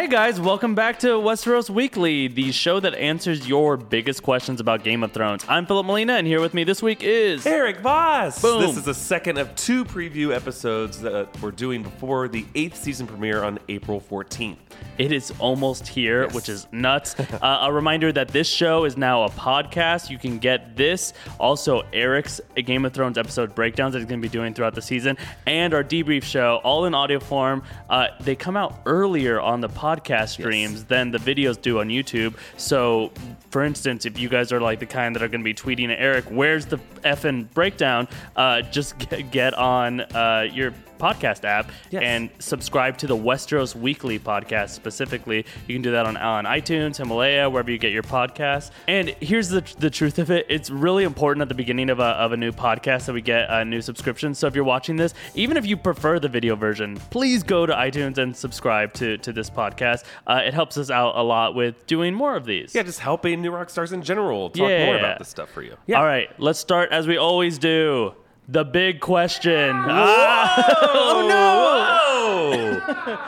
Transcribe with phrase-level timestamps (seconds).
[0.00, 4.82] Hey guys, welcome back to Westeros Weekly, the show that answers your biggest questions about
[4.82, 5.44] Game of Thrones.
[5.46, 8.40] I'm Philip Molina, and here with me this week is Eric Voss.
[8.40, 8.62] Boom.
[8.62, 13.06] This is the second of two preview episodes that we're doing before the eighth season
[13.06, 14.56] premiere on April 14th.
[14.96, 16.34] It is almost here, Yes.
[16.34, 17.14] which is nuts.
[17.42, 20.08] uh, a reminder that this show is now a podcast.
[20.08, 24.26] You can get this, also Eric's Game of Thrones episode breakdowns that he's going to
[24.26, 27.62] be doing throughout the season, and our debrief show, all in audio form.
[27.90, 29.89] Uh, they come out earlier on the podcast
[30.26, 32.34] streams than the videos do on YouTube.
[32.56, 33.12] So,
[33.50, 35.90] for instance, if you guys are like the kind that are going to be tweeting
[35.92, 38.08] at Eric, where's the effing breakdown?
[38.36, 42.02] Uh, just get, get on uh, your podcast app Yes.
[42.04, 45.44] and subscribe to the Westeros Weekly podcast specifically.
[45.66, 48.70] You can do that on, on iTunes, Himalaya, wherever you get your podcasts.
[48.86, 52.04] And here's the, the truth of it it's really important at the beginning of a,
[52.04, 54.34] of a new podcast that we get a new subscription.
[54.34, 57.72] So if you're watching this, even if you prefer the video version, please go to
[57.72, 60.04] iTunes and subscribe to, to this podcast.
[60.26, 62.74] Uh, it helps us out a lot with doing more of these.
[62.74, 64.96] Yeah, just helping new rock stars in general talk more Yeah.
[64.96, 65.76] about this stuff for you.
[65.86, 65.98] Yeah.
[65.98, 68.14] All right, let's start as we always do.
[68.52, 69.70] The big question.
[69.76, 70.76] Ah!
[70.82, 72.82] Oh, no!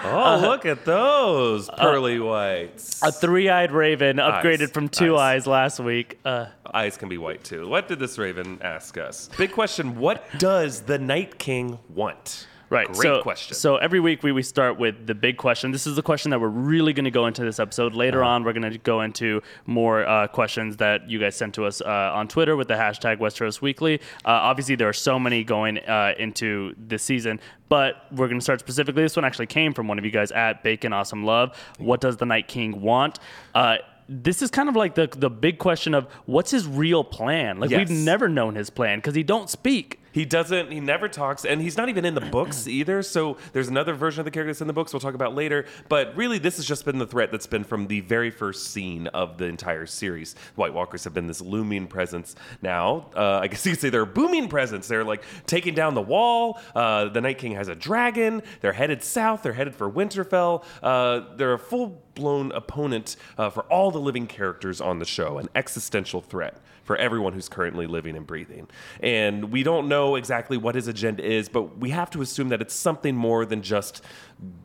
[0.04, 3.00] oh, look at those pearly whites.
[3.04, 5.42] A three-eyed raven upgraded Eyes, from two eyes.
[5.42, 6.18] eyes last week.
[6.24, 7.68] Uh, Eyes can be white too.
[7.68, 9.28] What did this raven ask us?
[9.38, 9.96] Big question.
[10.00, 12.48] What does the Night King want?
[12.72, 12.86] Right.
[12.86, 13.54] Great so, question.
[13.54, 15.72] So every week we, we start with the big question.
[15.72, 17.94] This is the question that we're really going to go into this episode.
[17.94, 18.32] Later Uh-huh.
[18.32, 21.82] on, we're going to go into more uh, questions that you guys sent to us
[21.82, 24.00] uh, on Twitter with the hashtag Westeros Weekly.
[24.24, 28.44] Uh, obviously, there are so many going uh, into this season, but we're going to
[28.44, 29.02] start specifically.
[29.02, 31.54] This one actually came from one of you guys at Bacon Awesome Love.
[31.78, 33.18] What does the Night King want?
[33.54, 33.76] Uh,
[34.08, 37.58] this is kind of like the the big question of what's his real plan.
[37.60, 37.88] Like Yes.
[37.88, 40.00] we've never known his plan because he don't speak.
[40.12, 40.70] He doesn't.
[40.70, 43.02] He never talks, and he's not even in the books either.
[43.02, 44.92] So there's another version of the character that's in the books.
[44.92, 45.64] We'll talk about later.
[45.88, 49.06] But really, this has just been the threat that's been from the very first scene
[49.08, 50.34] of the entire series.
[50.34, 52.36] The White Walkers have been this looming presence.
[52.60, 54.86] Now, uh, I guess you could say they're a booming presence.
[54.86, 56.60] They're like taking down the wall.
[56.74, 58.42] Uh, the Night King has a dragon.
[58.60, 59.42] They're headed south.
[59.42, 60.64] They're headed for Winterfell.
[60.82, 65.38] Uh, they're a full blown opponent uh, for all the living characters on the show,
[65.38, 68.68] an existential threat for everyone who's currently living and breathing.
[69.00, 72.60] And we don't know exactly what his agenda is, but we have to assume that
[72.60, 74.02] it's something more than just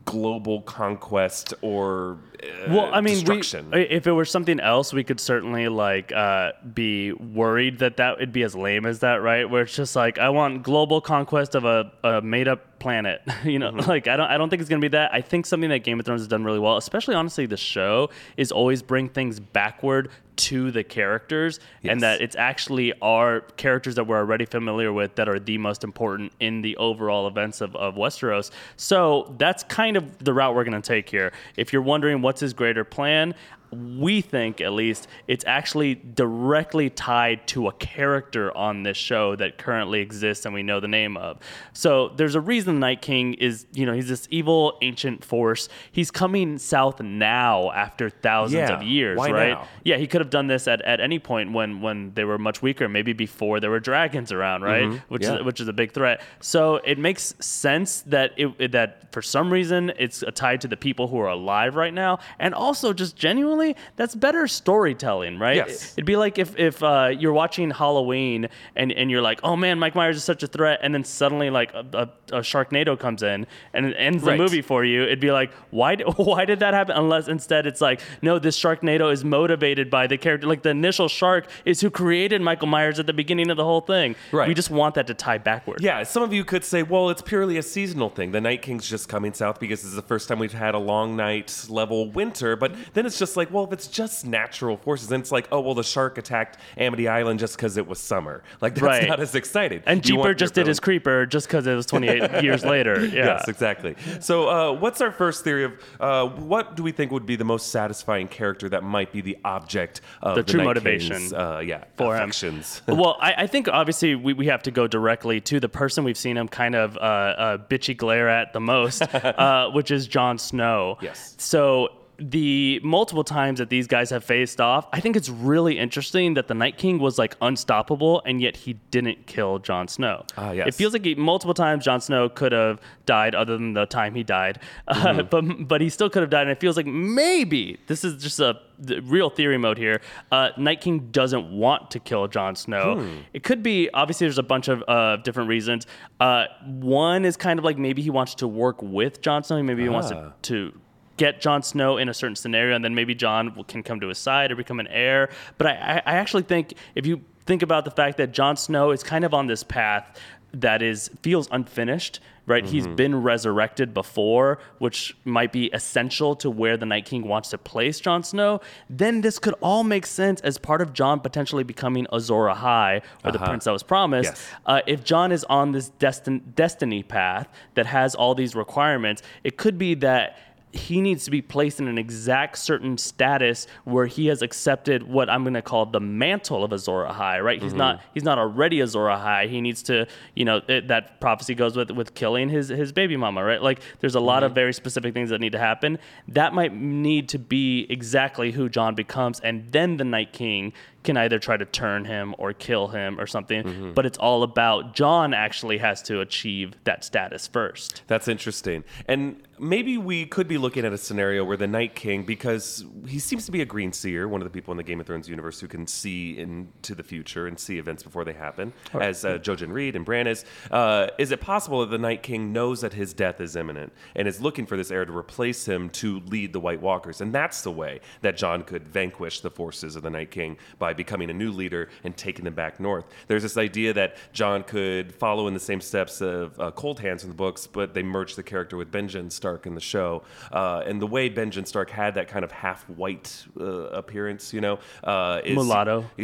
[0.04, 3.40] global conquest or uh, well i mean we,
[3.72, 8.32] if it were something else we could certainly like uh, be worried that that would
[8.32, 9.48] be as lame as that right?
[9.48, 13.20] Where it's just like i want global conquest of a, a made-up planet.
[13.44, 13.88] You know Mm-hmm.
[13.88, 15.12] like i don't i don't think it's gonna be that.
[15.14, 18.10] I think something that game of thrones has done really well especially honestly the show
[18.36, 24.04] is always bring things backward to the characters and that it's actually our characters that
[24.04, 27.96] we're already familiar with that are the most important in the overall events of, of
[27.96, 28.50] Westeros.
[28.76, 31.32] So that's kind of the route we're going to take here.
[31.56, 33.34] If you're wondering what's his greater plan,
[33.70, 39.58] we think at least it's actually directly tied to a character on this show that
[39.58, 41.38] currently exists and we know the name of.
[41.72, 45.68] So there's a reason the Night King is, you know, he's this evil ancient force.
[45.92, 49.48] He's coming south now after thousands Yeah, of years, why right?
[49.50, 49.68] now?
[49.84, 52.62] Yeah, he could have done this at, at any point when when they were much
[52.62, 54.84] weaker, maybe before there were dragons around, right?
[54.84, 55.12] Mm-hmm.
[55.12, 55.36] Which yeah.
[55.36, 56.20] is which is a big threat.
[56.40, 61.08] So it makes sense that it that for some reason it's tied to the people
[61.08, 63.57] who are alive right now, and also just genuinely
[63.96, 65.56] that's better storytelling, right?
[65.56, 65.92] Yes.
[65.94, 69.78] It'd be like if if uh, you're watching Halloween and and you're like, oh man,
[69.78, 71.84] Mike Myers is such a threat, and then suddenly like a,
[72.32, 74.38] a, a Sharknado comes in and it ends the Right.
[74.38, 75.02] movie for you.
[75.04, 76.96] It'd be like, why why did that happen?
[76.96, 80.46] Unless instead it's like, no, this Sharknado is motivated by the character.
[80.46, 83.80] Like the initial shark is who created Michael Myers at the beginning of the whole
[83.80, 84.16] thing.
[84.32, 84.48] Right.
[84.48, 85.80] We just want that to tie backward.
[85.80, 88.32] Yeah, some of you could say, well, it's purely a seasonal thing.
[88.32, 91.16] The Night King's just coming south because is the first time we've had a long
[91.16, 92.56] night level winter.
[92.56, 95.60] But then it's just like, well, if it's just natural forces, then it's like, oh,
[95.60, 98.42] well, the shark attacked Amity Island just because it was summer.
[98.60, 99.08] Like, that's Right.
[99.08, 99.82] not as exciting.
[99.86, 103.04] And You Jeeper just did his creeper just because it was 28 years later.
[103.06, 103.24] Yeah.
[103.26, 103.96] Yes, exactly.
[104.20, 107.44] So, uh, what's our first theory of uh, what do we think would be the
[107.44, 111.32] most satisfying character that might be the object of The the, true Night motivation King's,
[111.32, 112.28] uh, yeah, for him.
[112.88, 116.16] well, I, I think obviously we, we have to go directly to the person we've
[116.16, 120.38] seen him kind of uh, uh, bitchy glare at the most, uh, which is Jon
[120.38, 120.98] Snow.
[121.00, 121.34] Yes.
[121.38, 126.34] So the multiple times that these guys have faced off, I think it's really interesting
[126.34, 130.24] that the Night King was like unstoppable, and yet he didn't kill Jon Snow.
[130.36, 130.66] Ah, yes.
[130.68, 134.14] It feels like he, multiple times Jon Snow could have died, other than the time
[134.14, 135.20] he died, Mm-hmm.
[135.20, 136.42] uh, but but he still could have died.
[136.42, 140.00] And it feels like maybe this is just a the real theory mode here.
[140.32, 143.00] Uh, Night King doesn't want to kill Jon Snow.
[143.00, 143.16] Hmm.
[143.32, 145.86] It could be obviously there's a bunch of uh, different reasons.
[146.20, 149.62] Uh, one is kind of like maybe he wants to work with Jon Snow.
[149.62, 150.32] Maybe he wants to, Ah.
[150.42, 150.72] to
[151.18, 154.18] get Jon Snow in a certain scenario, and then maybe Jon can come to his
[154.18, 155.28] side or become an heir.
[155.58, 158.90] But I, I, I actually think if you think about the fact that Jon Snow
[158.90, 160.18] is kind of on this path
[160.52, 162.64] that is feels unfinished right?
[162.64, 167.58] He's been resurrected before which might be essential to where the night king wants to
[167.58, 168.60] place Jon Snow.
[168.88, 173.32] Then this could all make sense as part of Jon potentially becoming Azor Ahai or
[173.32, 174.30] the prince that was promised.
[174.30, 174.50] Yes.
[174.66, 179.58] uh, if John is on this destin- destiny path that has all these requirements, it
[179.58, 180.38] could be that
[180.72, 185.30] he needs to be placed in an exact certain status where he has accepted what
[185.30, 187.60] I'm going to call the mantle of Azor Ahai, right?
[187.60, 187.78] He's mm-hmm.
[187.78, 189.48] not he's not already Azor Ahai.
[189.48, 193.16] He needs to, you know, it, that prophecy goes with with killing his his baby
[193.16, 193.62] mama, right?
[193.62, 194.56] Like there's a lot of mm-hmm.
[194.56, 195.98] very specific things that need to happen.
[196.28, 200.74] That might need to be exactly who John becomes and then the Night King
[201.04, 203.62] can either try to turn him or kill him or something.
[203.62, 203.92] Mm-hmm.
[203.94, 208.02] But it's all about John actually has to achieve that status first.
[208.06, 208.84] That's interesting.
[209.06, 213.18] And maybe we could be looking at a scenario where the Night King, because he
[213.18, 215.28] seems to be a green seer, one of the people in the Game of Thrones
[215.28, 219.38] universe who can see into the future and see events before they happen, as uh,
[219.38, 220.44] Jojen Reed and Bran is.
[220.70, 224.28] Uh, is it possible that the Night King knows that his death is imminent and
[224.28, 227.20] is looking for this heir to replace him to lead the White Walkers?
[227.20, 230.92] And that's the way that John could vanquish the forces of the Night King by
[230.92, 233.04] becoming a new leader and taking them back north.
[233.26, 237.22] There's this idea that John could follow in the same steps of uh, Cold Hands
[237.22, 240.22] in the books, but they merged the character with Benjen Stark in the show.
[240.52, 243.64] Uh, and the way Benjen Stark had that kind of half white uh,
[244.02, 246.04] appearance, you know, uh, is Mulatto.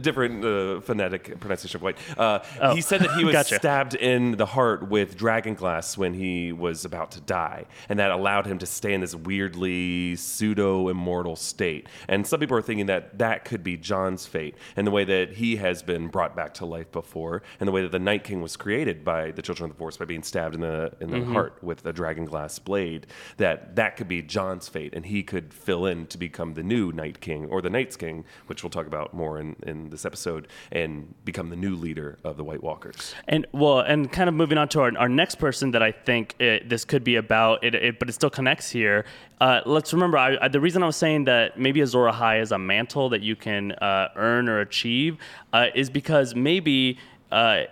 [0.00, 1.98] different uh, phonetic pronunciation of white.
[2.18, 2.40] Uh,
[2.74, 3.56] He said that he was Gotcha.
[3.56, 8.10] stabbed in the heart with dragon glass when he was about to die, and that
[8.10, 11.86] allowed him to stay in this weirdly pseudo immortal state.
[12.08, 15.32] And some people are thinking that that could be John's fate, and the way that
[15.34, 18.40] he has been brought back to life before, and the way that the Night King
[18.40, 21.20] was created by the Children of the Forest by being stabbed in the in the
[21.20, 21.34] Mm-hmm.
[21.34, 23.06] heart with a dragon glass blade.
[23.36, 26.92] That that could be John's fate, and he could fill in to become the new
[26.92, 30.48] Night King or the Night's King, which we'll talk about more in, in this episode,
[30.72, 33.14] and become the new leader of the White Walkers.
[33.28, 36.34] And well, and kind of moving on to our, our next person that I think
[36.38, 39.04] it, this could be about, it, it, but it still connects here.
[39.40, 42.52] Uh, let's remember I, I, the reason I was saying that maybe Azor Ahai is
[42.52, 45.18] a mantle that you can uh, earn or achieve
[45.52, 46.98] uh, is because maybe.
[47.32, 47.64] Uh,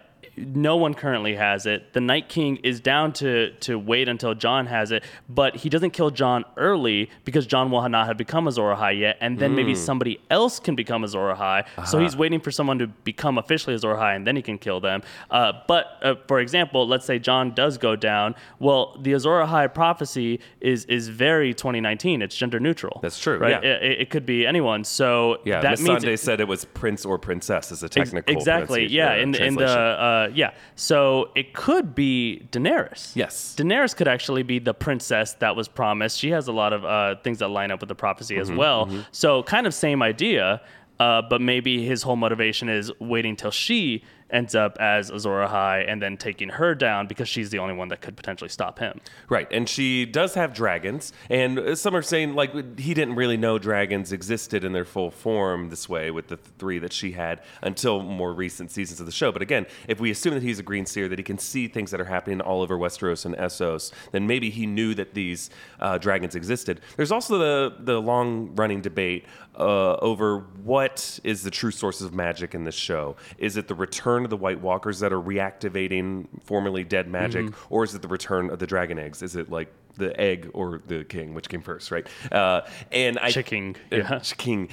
[0.46, 1.92] no one currently has it.
[1.92, 5.90] The Night King is down to to wait until John has it, but he doesn't
[5.90, 9.74] kill John early because John will not have become Azor Ahai yet, and then maybe
[9.74, 11.64] somebody else can become Azor Ahai.
[11.86, 14.80] So he's waiting for someone to become officially Azor Ahai, and then he can kill
[14.80, 15.02] them.
[15.30, 18.34] Uh, but uh, for example, let's say John does go down.
[18.58, 22.22] Well, the Azor prophecy is is very 2019.
[22.22, 23.00] It's gender neutral.
[23.02, 23.62] That's true, right?
[23.62, 23.70] yeah.
[23.70, 24.84] It, it could be anyone.
[24.84, 28.34] So Yeah, that means Sunday said it was prince or princess as a Ex- technical
[28.34, 30.27] exactly yeah uh, in, in the.
[30.28, 33.14] Uh, yeah so it could be daenerys.
[33.16, 33.54] Yes.
[33.58, 36.18] daenerys could actually be the princess that was promised.
[36.18, 38.58] She has a lot of uh, things that line up with the prophecy as Mm-hmm,
[38.58, 38.88] well.
[39.12, 40.60] so kind of same idea
[41.00, 45.84] uh, but maybe his whole motivation is waiting till she ends up as Azor Ahai
[45.88, 49.00] and then taking her down because she's the only one that could potentially stop him.
[49.28, 53.36] Right, and she does have dragons, and uh, some are saying like he didn't really
[53.36, 57.12] know dragons existed in their full form this way with the th- three that she
[57.12, 59.32] had until more recent seasons of the show.
[59.32, 61.90] But again, if we assume that he's a green seer, that he can see things
[61.90, 65.98] that are happening all over Westeros and Essos, then maybe he knew that these uh,
[65.98, 66.80] dragons existed.
[66.96, 69.24] There's also the the long running debate
[69.58, 73.16] uh, over what is the true source of magic in this show.
[73.38, 77.74] Is it the return of the White Walkers that are reactivating formerly dead magic, Mm-hmm.
[77.74, 79.22] or is it the return of the dragon eggs?
[79.22, 82.06] Is it like the egg or the king, which came first, right?
[82.30, 82.60] Uh,
[82.92, 84.18] and I Chicking, uh, yeah.
[84.20, 84.68] Chicking.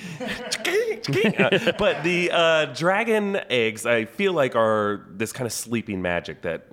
[0.51, 1.37] Chicking, chicking.
[1.41, 6.43] Uh, but the uh, dragon eggs, I feel like, are this kind of sleeping magic
[6.43, 6.67] that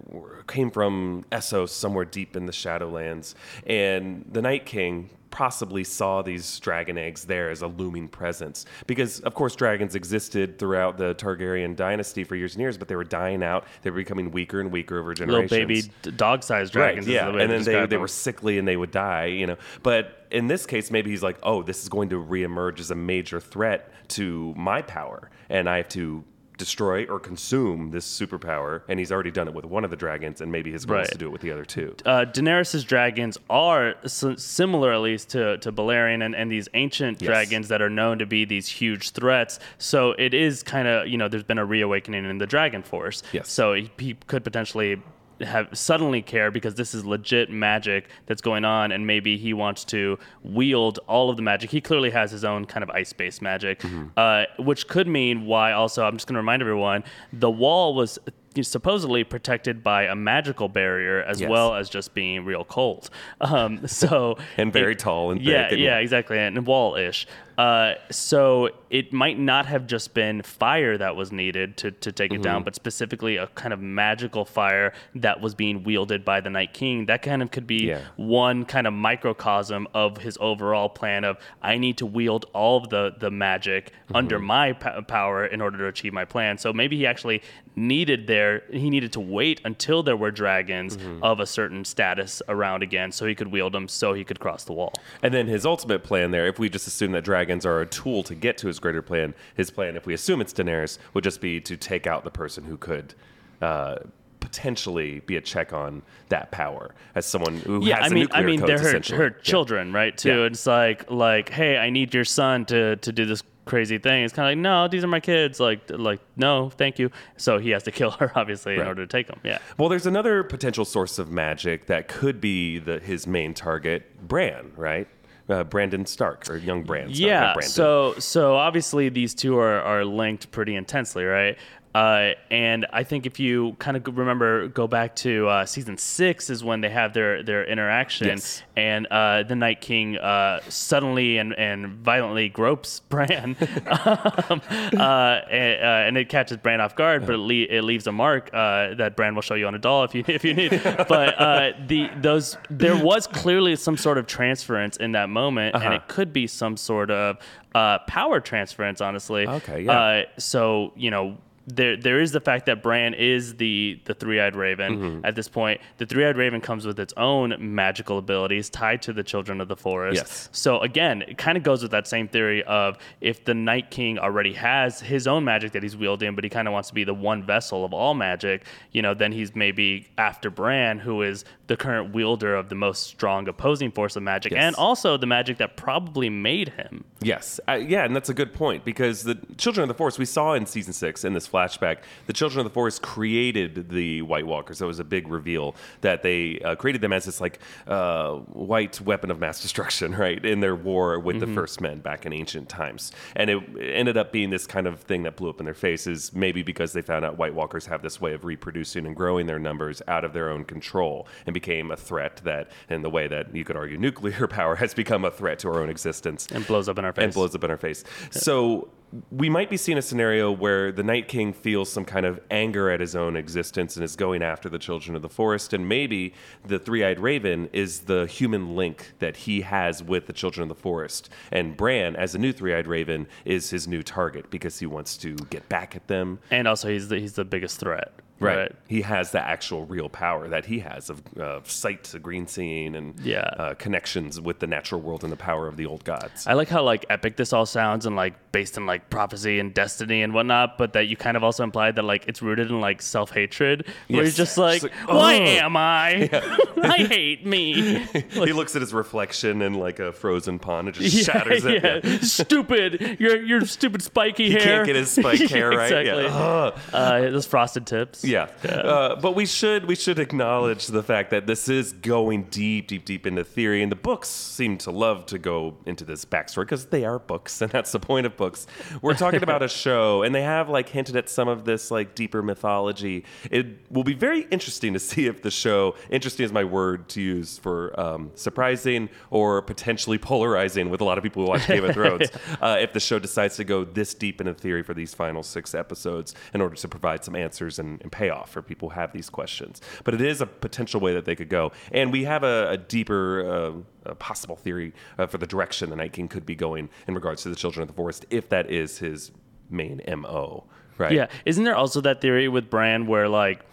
[0.46, 3.34] came from Essos, somewhere deep in the Shadowlands,
[3.66, 9.18] and the Night King possibly saw these dragon eggs there as a looming presence because
[9.20, 13.02] of course dragons existed throughout the Targaryen dynasty for years and years but they were
[13.02, 15.50] dying out they were becoming weaker and weaker over generations.
[15.50, 17.06] Little baby dog-sized dragons.
[17.06, 19.56] Right, yeah, the and then they, they were sickly and they would die, you know.
[19.82, 22.94] But in this case, maybe he's like, oh, this is going to reemerge as a
[22.94, 26.24] major threat to my power, and I have to
[26.58, 28.82] destroy or consume this superpower.
[28.88, 31.08] And he's already done it with one of the dragons, and maybe his goal is
[31.10, 31.94] to do it with the other two.
[32.04, 37.20] uh, Daenerys' dragons are s- similar, at least, to, to Balerion and, and these ancient
[37.20, 37.26] Yes.
[37.26, 39.58] dragons that are known to be these huge threats.
[39.78, 43.22] So it is kind of, you know, there's been a reawakening in the Dragon Force.
[43.32, 43.50] Yes.
[43.50, 45.00] So he, he could potentially
[45.42, 49.84] have suddenly care because this is legit magic that's going on and maybe he wants
[49.84, 53.82] to wield all of the magic he clearly has his own kind of ice-based magic
[54.16, 58.18] uh, which could mean why also i'm just going to remind everyone the wall was
[58.60, 61.48] supposedly protected by a magical barrier as Yes.
[61.48, 63.08] well as just being real cold.
[63.40, 67.26] Um, so And very it- tall and yeah, thick and- yeah, exactly, and wall-ish.
[67.58, 72.30] Uh, so it might not have just been fire that was needed to, to take
[72.32, 72.40] Mm-hmm.
[72.40, 76.50] it down, but specifically a kind of magical fire that was being wielded by the
[76.50, 77.06] Night King.
[77.06, 78.00] That kind of could be Yeah.
[78.16, 82.88] one kind of microcosm of his overall plan of I need to wield all of
[82.90, 84.16] the the magic Mm-hmm.
[84.16, 86.58] under my p- power in order to achieve my plan.
[86.58, 87.42] So maybe he actually
[87.74, 91.22] needed there he needed to wait until there were dragons Mm-hmm.
[91.24, 94.64] of a certain status around again so he could wield them so he could cross
[94.64, 94.92] the wall.
[95.22, 98.22] And then his ultimate plan there, if we just assume that dragons are a tool
[98.24, 101.40] to get to his greater plan, his plan, if we assume it's Daenerys, would just
[101.40, 103.14] be to take out the person who could
[103.60, 103.96] uh,
[104.40, 108.42] potentially be a check on that power as someone who Yeah, has I mean, I
[108.42, 109.42] mean, they're her, her Yeah.
[109.42, 110.16] children, right?
[110.16, 110.28] Too.
[110.40, 110.46] Yeah.
[110.46, 114.24] It's like, like, hey, I need your son to to do this crazy thing.
[114.24, 115.60] It's kind of like, no, these are my kids.
[115.60, 117.10] Like, like, no, thank you.
[117.36, 119.40] So he has to kill her, obviously, in order to take them.
[119.44, 119.58] Yeah.
[119.78, 124.72] Well, there's another potential source of magic that could be the, his main target, Bran,
[124.76, 125.06] right?
[125.52, 127.14] Uh, Brandon Stark or young Brand.
[127.14, 127.60] Stark, Yeah.
[127.60, 131.58] So so obviously these two are are linked pretty intensely, right?
[131.94, 136.48] Uh, and I think if you kind of remember, go back to uh, season six
[136.48, 138.62] is when they have their their interaction, Yes.
[138.76, 143.56] and uh, the Night King uh, suddenly and, and violently gropes Bran,
[143.90, 148.06] um, uh, and, uh, and it catches Bran off guard, but it, le- it leaves
[148.06, 150.54] a mark uh, that Bran will show you on a doll if you if you
[150.54, 150.70] need.
[151.08, 155.84] but uh, the those there was clearly some sort of transference in that moment, and
[155.84, 155.94] Uh-huh.
[155.96, 157.36] it could be some sort of
[157.74, 159.46] uh, power transference, honestly.
[159.46, 159.92] Okay, yeah.
[160.00, 161.36] Uh, so you know.
[161.66, 165.24] There, there is the fact that Bran is the the three eyed raven Mm-hmm.
[165.24, 165.80] at this point.
[165.98, 169.68] The three eyed raven comes with its own magical abilities tied to the children of
[169.68, 170.16] the forest.
[170.16, 170.48] Yes.
[170.52, 174.18] So again, it kind of goes with that same theory of if the Night King
[174.18, 177.04] already has his own magic that he's wielding, but he kind of wants to be
[177.04, 181.44] the one vessel of all magic, you know, then he's maybe after Bran, who is
[181.68, 184.62] the current wielder of the most strong opposing force of magic, Yes.
[184.64, 187.04] and also the magic that probably made him.
[187.22, 190.24] Yes, uh, yeah, and that's a good point because the Children of the Forest we
[190.24, 194.46] saw in season six in this flashback, the Children of the Forest created the White
[194.46, 194.78] Walkers.
[194.78, 199.00] That was a big reveal that they uh, created them as this like uh, white
[199.00, 202.68] weapon of mass destruction, right, in their war with the First Men back in ancient
[202.68, 205.74] times, and it ended up being this kind of thing that blew up in their
[205.74, 209.46] faces, maybe because they found out White Walkers have this way of reproducing and growing
[209.46, 213.28] their numbers out of their own control, and became a threat that, in the way
[213.28, 216.66] that you could argue nuclear power has become a threat to our own existence And
[216.66, 217.24] blows up in our face.
[217.24, 218.04] and blows up in our face.
[218.30, 218.88] So
[219.30, 222.90] we might be seeing a scenario where the Night King feels some kind of anger
[222.90, 225.72] at his own existence and is going after the children of the forest.
[225.72, 226.32] And maybe
[226.66, 230.68] the three eyed raven is the human link that he has with the children of
[230.68, 231.28] the forest.
[231.50, 235.16] And Bran, as a new three eyed raven, is his new target because he wants
[235.18, 236.38] to get back at them.
[236.50, 238.12] and also he's the, he's the biggest threat.
[238.44, 238.72] Right.
[238.88, 242.94] He has the actual real power that he has of uh, sight to green seeing
[242.94, 243.40] and Yeah.
[243.40, 246.46] uh, connections with the natural world and the power of the old gods.
[246.46, 249.72] I like how like epic this all sounds and like based in like prophecy and
[249.72, 252.80] destiny and whatnot, but that you kind of also implied that like it's rooted in
[252.80, 254.36] like self hatred, where Yes.
[254.36, 256.28] you're just like, Just like, why am I?
[256.82, 257.72] I hate me.
[258.30, 261.82] he looks at his reflection in like a frozen pond and just shatters it.
[261.82, 262.00] yeah.
[262.02, 262.18] Yeah.
[262.20, 263.16] stupid.
[263.20, 264.60] Your your stupid spiky He hair.
[264.62, 265.92] can't get his spike hair right.
[265.92, 266.24] Exactly.
[266.24, 266.98] Yeah.
[266.98, 268.24] Uh, those frosted tips.
[268.32, 268.44] Yeah.
[268.64, 273.04] Uh, but we should we should acknowledge the fact that this is going deep, deep,
[273.04, 276.86] deep into theory, and the books seem to love to go into this backstory because
[276.86, 278.66] they are books, and that's the point of books.
[279.02, 282.14] We're talking about a show, and they have like hinted at some of this like
[282.14, 283.24] deeper mythology.
[283.50, 287.20] It will be very interesting to see if the show interesting is my word to
[287.20, 291.84] use for um, surprising or potentially polarizing with a lot of people who watch Game
[291.84, 292.30] of Thrones.
[292.62, 295.74] uh, if the show decides to go this deep into theory for these final six
[295.74, 299.28] episodes in order to provide some answers and, and payoff for people who have these
[299.28, 299.80] questions.
[300.04, 301.72] But it is a potential way that they could go.
[301.90, 305.96] And we have a, a deeper uh, a possible theory uh, for the direction the
[305.96, 308.70] Night King could be going in regards to the Children of the Forest, if that
[308.70, 309.32] is his
[309.68, 310.64] main MO.
[310.98, 311.12] Right.
[311.12, 311.28] Yeah.
[311.44, 313.64] Isn't there also that theory with Bran where, like,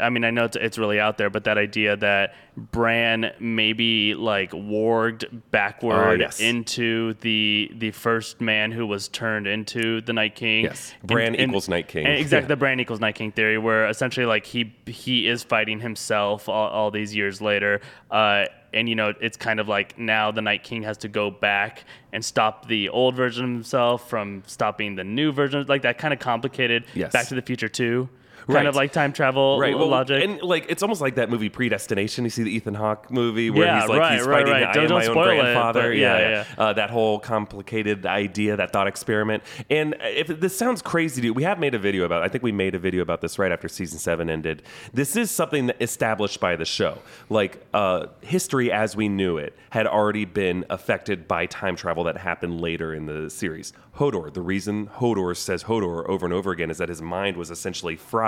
[0.00, 2.34] I mean, I know it's, it's really out there, but that idea that
[2.72, 6.40] Bran maybe like warged backward Oh, yes.
[6.40, 10.64] into the the first man who was turned into the Night King.
[10.64, 10.92] Yes.
[11.04, 12.06] Bran equals Night King.
[12.06, 12.48] and exactly Yeah.
[12.48, 16.68] the Bran equals Night King theory, where essentially like he he is fighting himself all,
[16.68, 17.80] all these years later.
[18.10, 21.30] Uh, and you know, it's kind of like now the Night King has to go
[21.30, 25.96] back and stop the old version of himself from stopping the new version, like that
[25.98, 27.12] kind of complicated Yes.
[27.12, 28.08] Back to the Future too.
[28.46, 28.66] Kind Right.
[28.66, 30.24] of like time travel Right, well, logic.
[30.24, 32.24] and like it's almost like that movie Predestination.
[32.24, 34.64] You see the Ethan Hawke movie where Yeah, he's like right, he's right, fighting right.
[34.68, 35.82] I Don't- am my own spoil it, grandfather.
[35.90, 39.42] but yeah, Uh, that whole complicated idea, that thought experiment.
[39.70, 42.22] And if this sounds crazy to you, we have made a video about.
[42.22, 44.62] I think we made a video about this right after season seven ended.
[44.92, 46.98] This is something that established by the show.
[47.28, 52.16] Like uh, history as we knew it had already been affected by time travel that
[52.16, 53.72] happened later in the series.
[53.96, 54.32] Hodor.
[54.32, 57.96] The reason Hodor says Hodor over and over again is that his mind was essentially
[57.96, 58.27] fried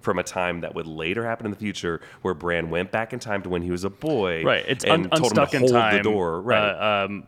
[0.00, 3.18] from a time that would later happen in the future, where Bran went back in
[3.18, 4.42] time to when he was a boy.
[4.44, 5.96] Right, it's and un- told him unstuck to in hold time.
[5.96, 6.40] the door.
[6.40, 6.70] Right.
[6.70, 7.26] uh, um,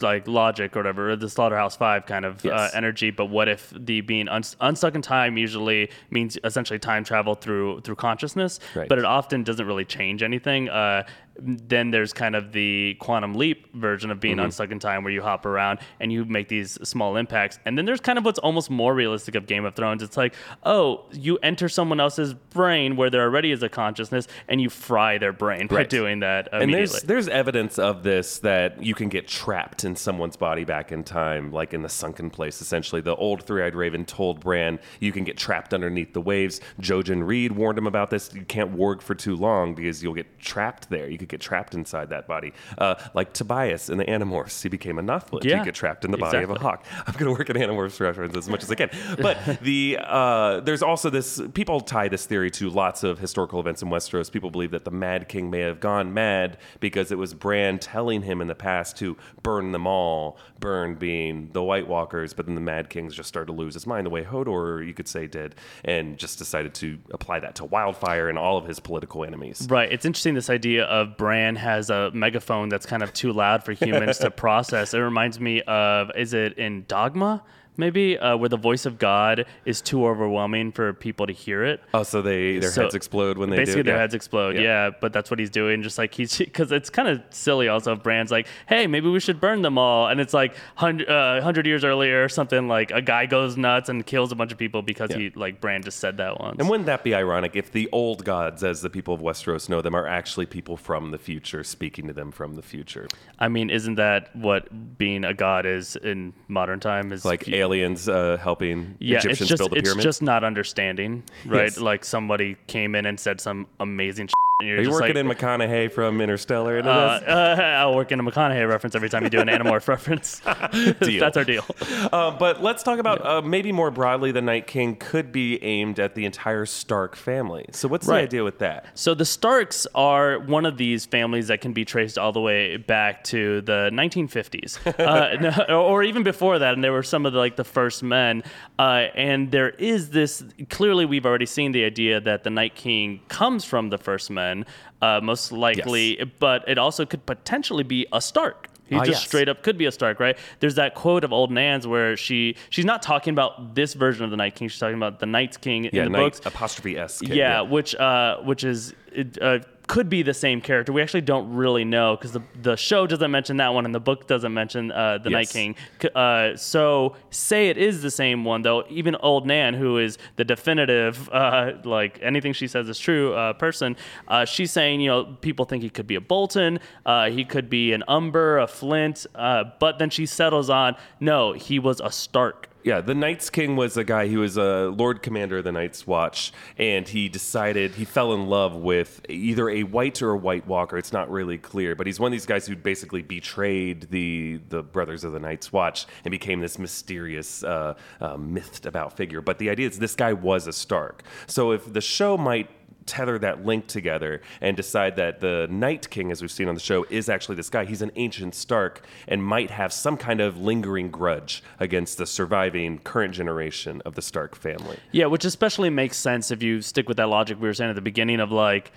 [0.00, 3.10] like logic or whatever, the Slaughterhouse Five kind of uh, energy.
[3.10, 7.80] But what if the being un- unstuck in time usually means essentially time travel through
[7.80, 8.60] through consciousness?
[8.74, 8.88] Right.
[8.88, 10.68] But it often doesn't really change anything.
[10.68, 11.04] Uh,
[11.36, 14.20] then there's kind of the quantum leap version of Mm-hmm.
[14.20, 17.58] being unstuck in time, where you hop around and you make these small impacts.
[17.66, 20.02] And then there's kind of what's almost more realistic of Game of Thrones.
[20.02, 24.60] It's like, oh, you enter someone else's brain where there already is a consciousness, and
[24.60, 25.90] you fry their brain by Right.
[25.90, 30.36] doing that and there's there's evidence of this that you can get trapped in someone's
[30.36, 32.60] body back in time, like in the sunken place.
[32.60, 36.60] Essentially, the old three-eyed raven told Bran you can get trapped underneath the waves.
[36.80, 38.32] Jojen Reed warned him about this.
[38.32, 41.08] You can't warg for too long because you'll get trapped there.
[41.08, 42.52] You could get trapped inside that body.
[42.78, 45.44] Uh, like Tobias in the Animorphs, he became a Nothlit.
[45.44, 46.84] Yeah, You get trapped in the body of a hawk.
[47.06, 48.90] I'm going to work at Animorphs reference as much as I can.
[49.20, 51.40] But the uh, there's also this.
[51.54, 54.30] People tie this theory to lots of historical events in Westeros.
[54.30, 58.22] People believe that the Mad King may have gone mad because it was Bran telling
[58.22, 60.38] him in the past to burn them all.
[60.60, 63.86] Burn being the White Walkers, but then the Mad Kings just started to lose his
[63.86, 67.64] mind the way Hodor, you could say, did, and just decided to apply that to
[67.64, 69.66] Wildfire and all of his political enemies.
[69.68, 69.90] Right.
[69.92, 73.72] It's interesting this idea of Bran has a megaphone that's kind of too loud for
[73.72, 74.94] humans to process.
[74.94, 77.42] It reminds me of is it in Dogma?
[77.76, 81.80] Maybe uh, where the voice of God is too overwhelming for people to hear it.
[81.92, 84.00] Oh, so they their So, heads explode when they Basically, do their Yeah.
[84.02, 84.54] heads explode.
[84.56, 84.62] Yeah.
[84.62, 84.90] Yeah.
[85.00, 85.82] but that's what he's doing.
[85.82, 87.68] Just like he's because it's kind of silly.
[87.68, 91.08] Also, if Bran's like, "Hey, maybe we should burn them all," and it's like hundred
[91.08, 92.68] uh, hundred years earlier or something.
[92.68, 95.18] Like a guy goes nuts and kills a bunch of people because Yeah.
[95.18, 96.56] he like Bran just said that once.
[96.60, 99.80] And wouldn't that be ironic if the old gods, as the people of Westeros know
[99.82, 103.08] them, are actually people from the future speaking to them from the future?
[103.38, 107.12] I mean, isn't that what being a god is in modern time?
[107.12, 110.04] Is Like aliens uh, helping yeah, Egyptians it's just build the it's pyramids?
[110.04, 111.64] just not understanding, right?
[111.64, 111.78] Yes.
[111.78, 114.28] Like somebody came in and said some amazing.
[114.62, 116.78] You're Are you working like, in McConaughey from Interstellar?
[116.78, 120.38] Uh, uh, I'll work in a McConaughey reference every time you do an Animorph reference.
[120.44, 121.64] That's our deal.
[122.12, 125.98] Uh, but let's talk about uh, maybe more broadly, the Night King could be aimed
[125.98, 127.66] at the entire Stark family.
[127.72, 128.86] So what's the idea with that?
[128.94, 132.76] So the Starks are one of these families that can be traced all the way
[132.76, 136.74] back to the 1950s, uh, no, or even before that.
[136.74, 138.44] And they were some of the, like the first men.
[138.78, 143.20] Uh, and there is this clearly we've already seen the idea that the Night King
[143.28, 144.66] comes from the first men,
[145.00, 146.28] uh, most likely, yes.
[146.40, 148.68] but it also could potentially be a Stark.
[148.86, 149.26] He Ah, just yes.
[149.28, 150.36] straight up could be a Stark, right?
[150.60, 154.30] There's that quote of Old Nan's where she she's not talking about this version of
[154.30, 154.68] the Night King.
[154.68, 156.40] She's talking about the Night King Yeah, in the Night books.
[156.44, 157.20] apostrophe S.
[157.20, 158.92] kid, Yeah, which uh, which is
[159.40, 160.92] uh, could be the same character.
[160.92, 164.00] We actually don't really know because the the show doesn't mention that one and the
[164.00, 165.76] book doesn't mention uh, the Night King.
[166.14, 168.84] Uh, so say it is the same one though.
[168.88, 173.52] Even Old Nan, who is the definitive, uh, like anything she says is true uh,
[173.52, 173.96] person,
[174.28, 177.68] uh, she's saying you know people think he could be a Bolton, uh, he could
[177.68, 182.10] be an Umber, a Flint, uh, but then she settles on no, he was a
[182.10, 182.68] Stark.
[182.84, 186.06] Yeah, the Night's King was a guy who was a Lord Commander of the Night's
[186.06, 190.66] Watch, and he decided he fell in love with either a White or a White
[190.66, 190.98] Walker.
[190.98, 194.82] It's not really clear, but he's one of these guys who basically betrayed the the
[194.82, 199.40] Brothers of the Night's Watch and became this mysterious, uh, uh, mythed about figure.
[199.40, 201.22] But the idea is this guy was a Stark.
[201.46, 202.68] So if the show might
[203.06, 206.80] tether that link together and decide that the Night King, as we've seen on the
[206.80, 207.84] show, is actually this guy.
[207.84, 212.98] He's an ancient Stark and might have some kind of lingering grudge against the surviving
[212.98, 214.98] current generation of the Stark family.
[215.12, 217.96] Yeah, which especially makes sense if you stick with that logic we were saying at
[217.96, 218.92] the beginning of like,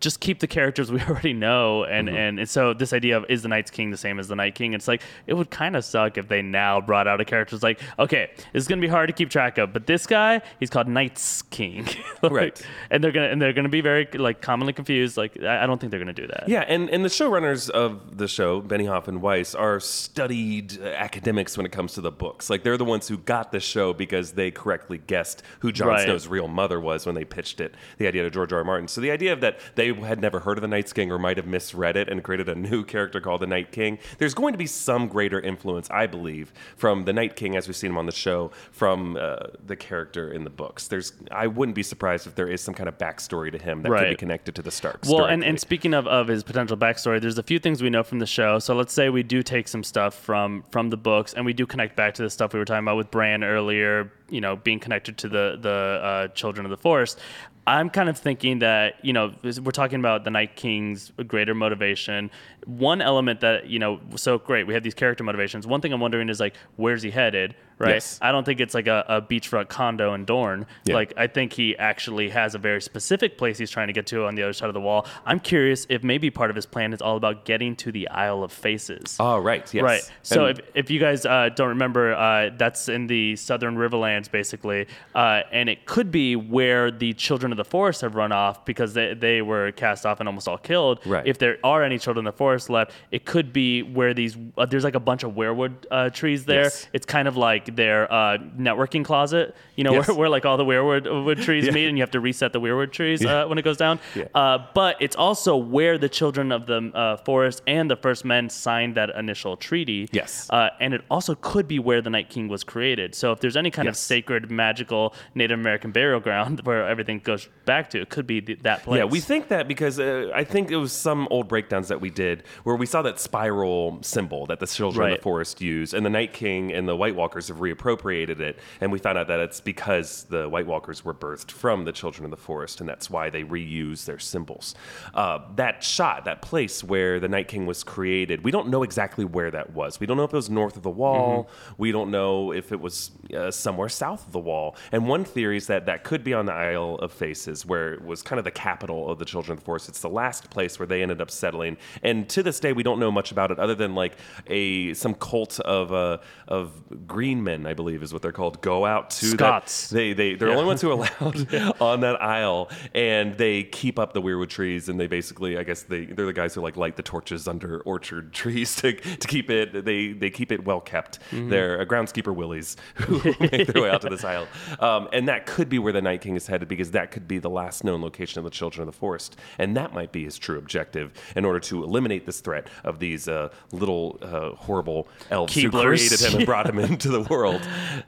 [0.00, 3.42] just keep the characters we already know, and and, and so this idea of is
[3.42, 4.74] the Night's King the same as the Night King?
[4.74, 7.62] It's like it would kind of suck if they now brought out a character that's
[7.62, 10.70] like, okay, this is gonna be hard to keep track of, but this guy he's
[10.70, 11.86] called Night's King,
[12.22, 12.66] Like, Right.
[12.90, 15.16] And they're gonna and they're gonna be very like commonly confused.
[15.16, 16.44] Like I I don't think they're gonna do that.
[16.48, 21.56] Yeah, and, and the showrunners of the show, Benioff and Weiss, are studied uh, academics
[21.56, 22.48] when it comes to the books.
[22.50, 26.04] Like they're the ones who got the show because they correctly guessed who Jon Right.
[26.04, 28.58] Snow's real mother was when they pitched it, the idea to George R.
[28.58, 28.64] R.
[28.64, 28.88] Martin.
[28.88, 31.36] So the idea of that they had never heard of the Night King or might
[31.36, 33.98] have misread it and created a new character called the Night King.
[34.18, 37.76] There's going to be some greater influence, I believe, from the Night King as we've
[37.76, 40.88] seen him on the show, from uh, the character in the books.
[40.88, 43.90] There's, I wouldn't be surprised if there is some kind of backstory to him that
[43.90, 45.08] could be connected to the Starks.
[45.08, 48.02] Well, and, and speaking of, of his potential backstory, there's a few things we know
[48.02, 48.58] from the show.
[48.58, 51.66] So let's say we do take some stuff from from the books, and we do
[51.66, 54.12] connect back to the stuff we were talking about with Bran earlier.
[54.30, 57.20] You know, being connected to the the uh, Children of the Forest.
[57.68, 62.30] I'm kind of thinking that you know we're talking about the Night King's greater motivation.
[62.64, 65.66] One element that you know, so great, we have these character motivations.
[65.66, 67.54] One thing I'm wondering is like, where's he headed?
[67.78, 67.94] Right.
[67.94, 68.18] Yes.
[68.20, 70.66] I don't think it's like a, a beachfront condo in Dorne.
[70.84, 70.94] Yeah.
[70.94, 74.24] Like I think he actually has a very specific place he's trying to get to
[74.26, 75.06] on the other side of the wall.
[75.24, 78.42] I'm curious if maybe part of his plan is all about getting to the Isle
[78.42, 79.16] of Faces.
[79.20, 79.72] Oh, right.
[79.72, 79.82] Yes.
[79.84, 80.10] Right.
[80.22, 84.30] So And- if, if you guys uh, don't remember, uh, that's in the southern Riverlands,
[84.30, 84.86] basically.
[85.14, 88.94] Uh, and it could be where the children of the forest have run off because
[88.94, 91.00] they, they were cast off and almost all killed.
[91.06, 91.26] Right.
[91.26, 94.66] If there are any children of the forest left, it could be where these, uh,
[94.66, 96.64] there's like a bunch of weirwood uh, trees there.
[96.64, 96.88] Yes.
[96.92, 100.08] It's kind of like their uh, networking closet, you know, Yes.
[100.08, 101.72] where, where like all the weirwood wood trees Yeah.
[101.72, 103.42] meet and you have to reset the weirwood trees Yeah.
[103.44, 103.98] uh, when it goes down.
[104.14, 104.24] Yeah.
[104.34, 108.48] Uh, but it's also where the children of the uh, forest and the first men
[108.50, 110.08] signed that initial treaty.
[110.12, 110.48] Yes.
[110.50, 113.14] Uh, and it also could be where the Night King was created.
[113.14, 117.48] So if there's any kind of sacred, magical Native American burial ground where everything goes
[117.64, 118.98] back to, it could be th- that place.
[118.98, 122.10] Yeah, we think that because uh, I think it was some old breakdowns that we
[122.10, 126.04] did where we saw that spiral symbol that the children of the forest use, and
[126.04, 129.40] the Night King and the White Walkers have reappropriated it, and we found out that
[129.40, 133.10] it's because the White Walkers were birthed from the children of the forest, and that's
[133.10, 134.74] why they reuse their symbols.
[135.14, 139.24] Uh, that shot, that place where the Night King was created, we don't know exactly
[139.24, 140.00] where that was.
[140.00, 141.44] We don't know if it was north of the wall.
[141.44, 141.74] Mm-hmm.
[141.78, 144.76] We don't know if it was uh, somewhere south of the wall.
[144.92, 148.04] And one theory is that that could be on the Isle of Faces, where it
[148.04, 149.88] was kind of the capital of the Children of the Forest.
[149.88, 151.76] It's the last place where they ended up settling.
[152.02, 154.16] And to this day, we don't know much about it other than like
[154.46, 158.60] a some cult of uh, of green I believe, is what they're called.
[158.60, 159.88] Go out to that- Scots.
[159.90, 163.98] They they they're the only ones who are allowed on that isle, and they keep
[163.98, 166.76] up the weirwood trees, and they basically, I guess they they're the guys who like
[166.76, 170.80] light the torches under orchard trees to to keep it they they keep it well
[170.80, 171.18] kept.
[171.30, 171.48] Mm-hmm.
[171.50, 174.46] They're uh, groundskeeper willies who make their way out to this isle,
[174.80, 177.38] um, and that could be where the Night King is headed because that could be
[177.38, 180.38] the last known location of the Children of the Forest, and that might be his
[180.38, 185.54] true objective in order to eliminate this threat of these uh, little uh, horrible elves
[185.54, 187.37] who created him and brought him into the world.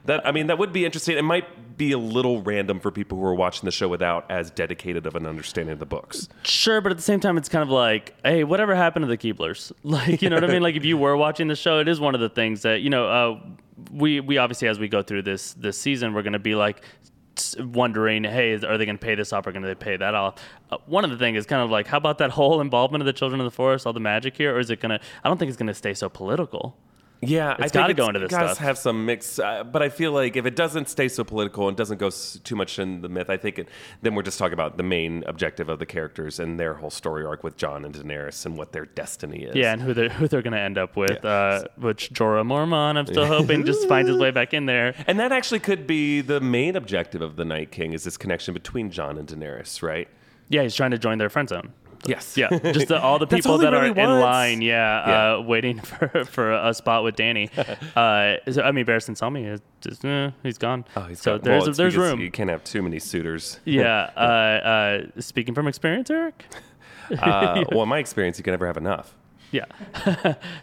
[0.05, 1.17] That I mean, that would be interesting.
[1.17, 4.51] It might be a little random for people who are watching the show without as
[4.51, 6.27] dedicated of an understanding of the books.
[6.43, 9.17] Sure, but at the same time, it's kind of like, hey, whatever happened to the
[9.17, 9.71] Keeblers?
[9.83, 10.61] Like, you know what I mean?
[10.61, 12.89] Like, if you were watching the show, it is one of the things that you
[12.89, 13.07] know.
[13.07, 13.39] Uh,
[13.91, 16.83] we we obviously, as we go through this this season, we're going to be like
[17.59, 20.35] wondering, hey, are they going to pay this off or going to pay that off?
[20.69, 23.05] Uh, one of the things is kind of like, how about that whole involvement of
[23.05, 24.99] the Children of the Forest, all the magic here, or is it going to?
[25.23, 26.77] I don't think it's going to stay so political.
[27.23, 28.57] Yeah, I It's think gotta go into this stuff.
[28.57, 31.77] have some mix, uh, but I feel like if it doesn't stay so political and
[31.77, 33.69] doesn't go s- too much in the myth, I think it,
[34.01, 37.23] then we're just talking about the main objective of the characters and their whole story
[37.23, 39.55] arc with John and Daenerys and what their destiny is.
[39.55, 41.29] Yeah, and who they're who they're going to end up with, Yeah.
[41.29, 44.95] uh, which Jorah Mormont, I'm still hoping just finds his way back in there.
[45.07, 48.55] and that actually could be the main objective of the Night King is this connection
[48.55, 50.07] between John and Daenerys, right?
[50.49, 51.71] Yeah, he's trying to join their friend zone.
[52.05, 52.35] Yes.
[52.35, 55.33] Yeah, just the, all the people all that are really in line, yeah, Yeah.
[55.35, 57.49] Uh, waiting for for a spot with Danny.
[57.95, 60.85] uh, so, I mean, Barristan Selmy is just eh, he's gone.
[60.95, 62.19] Oh, he's so got- there's well, there's room.
[62.19, 63.59] You can't have too many suitors.
[63.65, 64.09] yeah.
[64.15, 66.45] Uh, uh, speaking from experience, Eric.
[67.11, 69.15] Uh, well, in my experience, you can never have enough.
[69.51, 69.65] Yeah.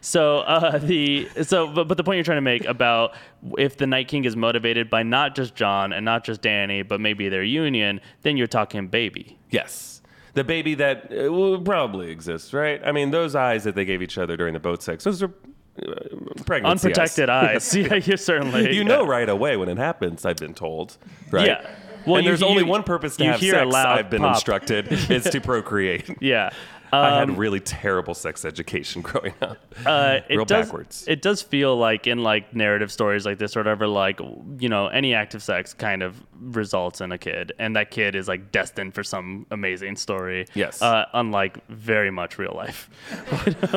[0.00, 3.14] so uh, the so but, but the point you're trying to make about
[3.58, 7.00] if the Night King is motivated by not just John and not just Danny, but
[7.00, 9.38] maybe their union, then you're talking baby.
[9.50, 9.97] Yes.
[10.38, 12.80] The baby that uh, will probably exists, right?
[12.84, 15.26] I mean, those eyes that they gave each other during the boat sex, those are
[15.26, 15.92] uh,
[16.46, 17.74] pregnancy Unprotected eyes.
[17.74, 18.74] yeah, you certainly.
[18.74, 20.96] You know right away when it happens, I've been told,
[21.30, 21.46] right?
[21.46, 21.70] Yeah.
[22.06, 24.22] Well, and you- there's only you- one purpose to you have sex, loud I've been
[24.22, 24.36] pop.
[24.36, 26.08] instructed, is to procreate.
[26.20, 26.50] Yeah.
[26.92, 29.58] I Um, had really terrible sex education growing up.
[29.86, 31.04] uh, it Real does, backwards.
[31.08, 34.20] It does feel like in like narrative stories like this or whatever, like
[34.58, 38.14] you know, any act of sex kind of results in a kid, and that kid
[38.14, 40.46] is like destined for some amazing story.
[40.54, 40.80] Yes.
[40.82, 42.88] Uh, unlike very much real life,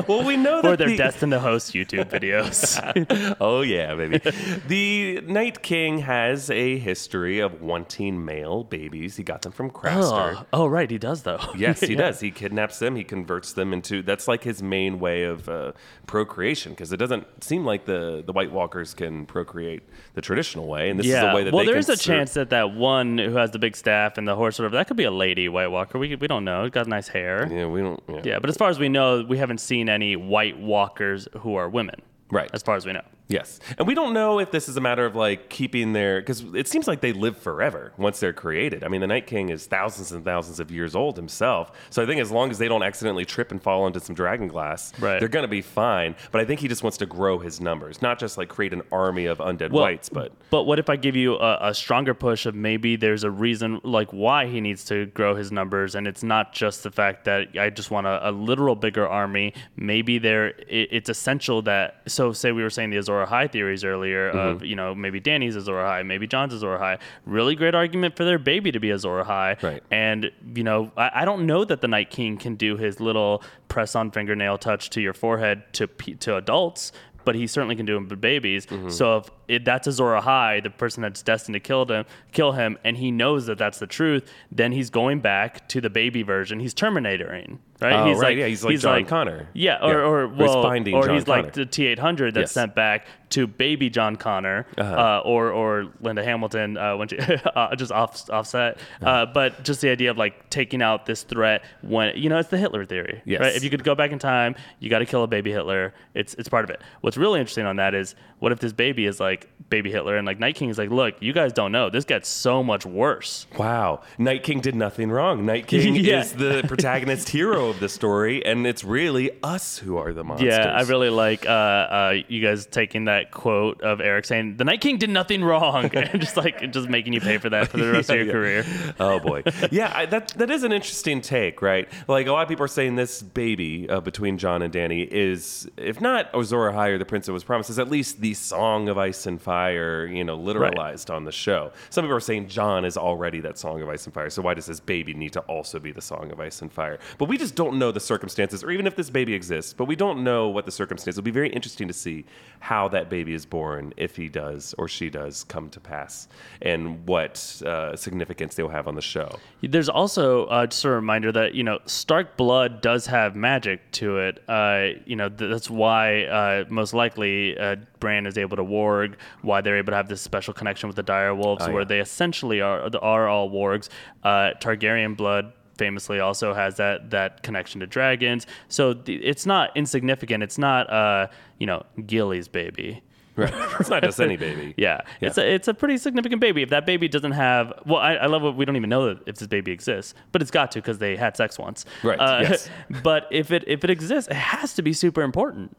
[0.08, 3.36] well, we know that or they're the- destined to host YouTube videos.
[3.42, 4.20] oh yeah, baby.
[4.68, 9.16] the Night King has a history of wanting male babies.
[9.18, 10.36] He got them from Craster.
[10.38, 11.40] oh, oh, right, he does though.
[11.58, 11.98] Yes, he Yeah.
[12.00, 12.20] does.
[12.20, 12.96] He kidnaps them.
[12.96, 15.72] He He converts them into that's like his main way of uh,
[16.06, 19.82] procreation because it doesn't seem like the the White Walkers can procreate
[20.14, 21.32] the traditional way, and this is yeah.
[21.32, 23.76] a way that well, there's a sur- chance that that one who has the big
[23.76, 25.98] staff and the horse, whatever, that could be a lady White Walker.
[25.98, 26.66] We we don't know.
[26.66, 27.48] It's got nice hair.
[27.52, 28.04] Yeah, we don't.
[28.08, 28.22] Yeah.
[28.24, 31.68] Yeah, but as far as we know, we haven't seen any White Walkers who are
[31.68, 32.02] women.
[32.30, 32.50] Right.
[32.54, 33.04] As far as we know.
[33.32, 33.60] Yes.
[33.78, 36.68] And we don't know if this is a matter of like keeping their, because it
[36.68, 38.84] seems like they live forever once they're created.
[38.84, 41.72] I mean, the Night King is thousands and thousands of years old himself.
[41.90, 44.48] So I think as long as they don't accidentally trip and fall into some dragon
[44.48, 45.20] glass, Right.
[45.20, 46.16] they're going to be fine.
[46.32, 48.82] But I think he just wants to grow his numbers, not just like create an
[48.92, 50.32] army of undead Well, whites, but.
[50.50, 53.80] But what if I give you a, a stronger push of maybe there's a reason
[53.84, 57.50] like why he needs to grow his numbers, and it's not just the fact that
[57.58, 59.54] I just want a, a literal bigger army.
[59.76, 63.84] Maybe there it, it's essential that so say we were saying the Azor Ahai theories
[63.84, 64.38] earlier Mm-hmm.
[64.38, 67.00] of you know maybe Danny's Azor Ahai, maybe John's Azor Ahai.
[67.26, 69.62] Really great argument for their baby to be Azor Ahai.
[69.62, 69.84] Right.
[69.92, 73.44] And you know I, I don't know that the Night King can do his little
[73.68, 76.92] press on fingernail touch to your forehead to to adults.
[77.24, 78.66] But he certainly can do them to babies.
[78.66, 78.90] Mm-hmm.
[78.90, 82.80] So if it, that's Azor Ahai, the person that's destined to kill him, kill him,
[82.84, 86.60] and he knows that that's the truth, then he's going back to the baby version.
[86.60, 87.94] He's Terminatoring, right?
[87.94, 89.48] Oh, he's right, yeah, he's like John Connor.
[89.54, 89.98] Yeah, or Yeah.
[90.00, 90.66] or Or he's well,
[90.96, 92.52] or he's like the T eight hundred that's Yes.
[92.52, 94.94] sent back to baby John Connor, Uh-huh.
[94.94, 97.18] uh, or or Linda Hamilton uh, when she
[97.56, 98.78] uh, just off offset.
[99.02, 99.10] Uh-huh.
[99.10, 102.50] Uh, but just the idea of like taking out this threat when you know it's
[102.50, 103.40] the Hitler theory, Yes.
[103.42, 103.56] right?
[103.56, 105.94] If you could go back in time, you got to kill a baby Hitler.
[106.14, 106.82] It's it's part of it.
[107.02, 110.26] What's really interesting on that is what if this baby is like baby Hitler and
[110.28, 113.46] like Night King is like, look, you guys don't know, this gets so much worse.
[113.58, 114.02] Wow.
[114.18, 115.46] Night King did nothing wrong.
[115.46, 116.22] Night King Yeah.
[116.22, 120.50] is the protagonist hero of the story, and it's really us who are the monsters.
[120.50, 124.64] Yeah, I really like uh, uh, you guys taking that quote of Eric saying the
[124.66, 127.78] Night King did nothing wrong, and just like just making you pay for that for
[127.78, 128.64] the rest Yeah, of your yeah.
[128.64, 128.94] career.
[129.00, 131.88] Oh boy, yeah, I, that that is an interesting take, right?
[132.08, 135.70] Like a lot of people are saying, this baby uh, between John and Danny is,
[135.78, 138.90] if not Azor Ahai or the Prince that was promised, is at least the Song
[138.90, 141.72] of Ice and Fire, you know, literalized on the show.
[141.90, 144.54] Some people are saying John is already that Song of Ice and Fire, so why
[144.54, 147.00] does this baby need to also be the Song of Ice and Fire?
[147.18, 149.74] But we just don't know the circumstances, or even if this baby exists.
[149.74, 151.18] But we don't know what the circumstances.
[151.18, 152.26] It'll be very interesting to see
[152.60, 156.28] how that baby is born, if he does or she does come to pass,
[156.62, 159.40] and what uh, significance they'll have on the show.
[159.62, 164.18] There's also uh, just a reminder that you know Stark blood does have magic to
[164.20, 164.44] it.
[164.48, 167.78] Uh, you know th- that's why uh, most likely uh,
[168.22, 169.16] Bran is able to warg.
[169.42, 171.88] Why they're able to have this special connection with the dire wolves, Oh, where yeah.
[171.88, 173.90] they essentially are are all wargs.
[174.24, 178.46] Uh, Targaryen blood famously also has that that connection to dragons.
[178.68, 180.44] So th- it's not insignificant.
[180.44, 181.28] It's not uh,
[181.60, 183.02] you know Gilly's baby.
[183.38, 183.54] Right.
[183.80, 184.74] it's not just any baby.
[184.78, 186.64] Yeah, it's a it's a pretty significant baby.
[186.64, 189.36] If that baby doesn't have, well, I, I love what we don't even know if
[189.36, 191.86] this baby exists, but it's got to because they had sex once.
[192.04, 192.70] Right, Uh, yes.
[193.04, 195.78] But if it if it exists, it has to be super important.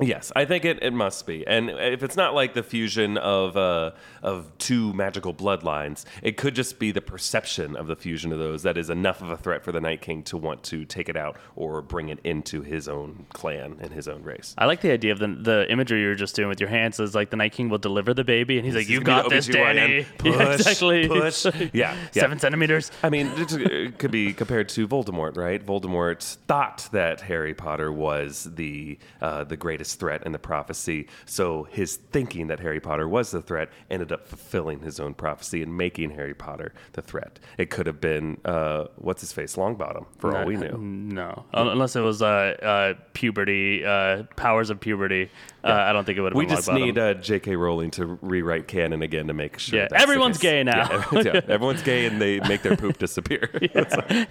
[0.00, 1.46] Yes, I think it, it must be.
[1.46, 6.54] And if it's not like the fusion of uh, of two magical bloodlines, it could
[6.54, 9.64] just be the perception of the fusion of those that is enough of a threat
[9.64, 12.88] for the Night King to want to take it out or bring it into his
[12.88, 14.54] own clan and his own race.
[14.56, 17.00] I like the idea of the the imagery you were just doing with your hands.
[17.00, 19.46] Is like the Night King will deliver the baby, and he's like, "You got this,
[19.46, 21.08] Danny." Push, yeah, exactly.
[21.08, 21.46] push.
[21.72, 22.22] Yeah, yeah.
[22.22, 22.90] seven centimeters.
[23.02, 25.64] I mean, it could be compared to Voldemort, right?
[25.64, 31.64] Voldemort thought that Harry Potter was the uh, the greatest threat in the prophecy, so
[31.64, 35.76] his thinking that Harry Potter was the threat ended up fulfilling his own prophecy and
[35.76, 37.38] making Harry Potter the threat.
[37.56, 40.76] It could have been uh, what's his face, Longbottom, for all we knew.
[40.78, 45.30] No, unless it was uh, uh, puberty, uh, powers of puberty.
[45.64, 46.36] Uh, I don't think it would have.
[46.36, 46.84] We just Longbottom.
[46.84, 47.56] need uh, J.K.
[47.56, 49.80] Rowling to rewrite canon again to make sure.
[49.80, 51.04] Yeah, everyone's gay now.
[51.12, 53.50] Yeah, yeah, everyone's gay, and they make their poop disappear.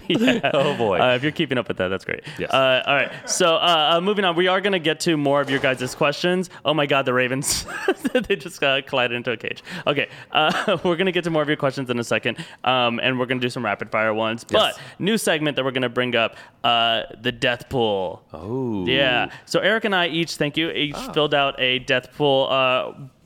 [0.08, 0.50] yeah.
[0.54, 0.98] Oh, boy.
[0.98, 2.22] Uh, if you're keeping up with that, that's great.
[2.38, 2.50] Yes.
[2.50, 3.12] Uh, all right.
[3.26, 5.94] So uh, uh, moving on, we are going to get to more of your guys'
[5.94, 6.50] questions.
[6.64, 7.66] Oh my God, the Ravens!
[8.12, 9.62] they just uh, collided into a cage.
[9.86, 13.00] Okay, uh, we're going to get to more of your questions in a second, um,
[13.02, 14.44] and we're going to do some rapid fire ones.
[14.50, 14.74] Yes.
[14.76, 18.22] But new segment that we're going to bring up: uh, the death pool.
[18.32, 19.30] oh, Yeah.
[19.46, 22.46] So Eric and I each, thank you, each filled out a death pool.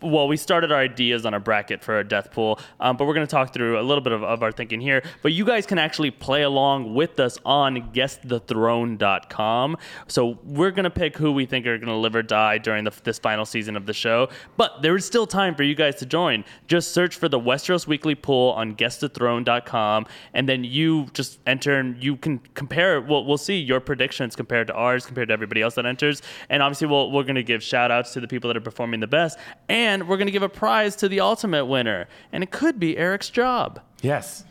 [0.03, 3.15] Well, we started our ideas on a bracket for a death pool, um, but we're
[3.15, 5.03] going to talk through a little bit of, of our thinking here.
[5.23, 9.77] But you guys can actually play along with us on guessthethrone.com.
[10.09, 12.85] So we're going to pick who we think are going to live or die during
[12.85, 14.29] the, this final season of the show.
[14.57, 16.45] But there is still time for you guys to join.
[16.67, 22.03] Just search for the Westeros Weekly Pool on guessthethrone.com, and then you just enter and
[22.03, 23.01] you can compare.
[23.01, 26.23] We'll, we'll see your predictions compared to ours, compared to everybody else that enters.
[26.49, 29.01] And obviously, we'll, we're going to give shout outs to the people that are performing
[29.01, 29.39] the best.
[29.69, 32.09] And we're going to give a prize to the ultimate winner.
[32.33, 33.81] And it could be Eric's job.
[34.01, 34.45] Yes.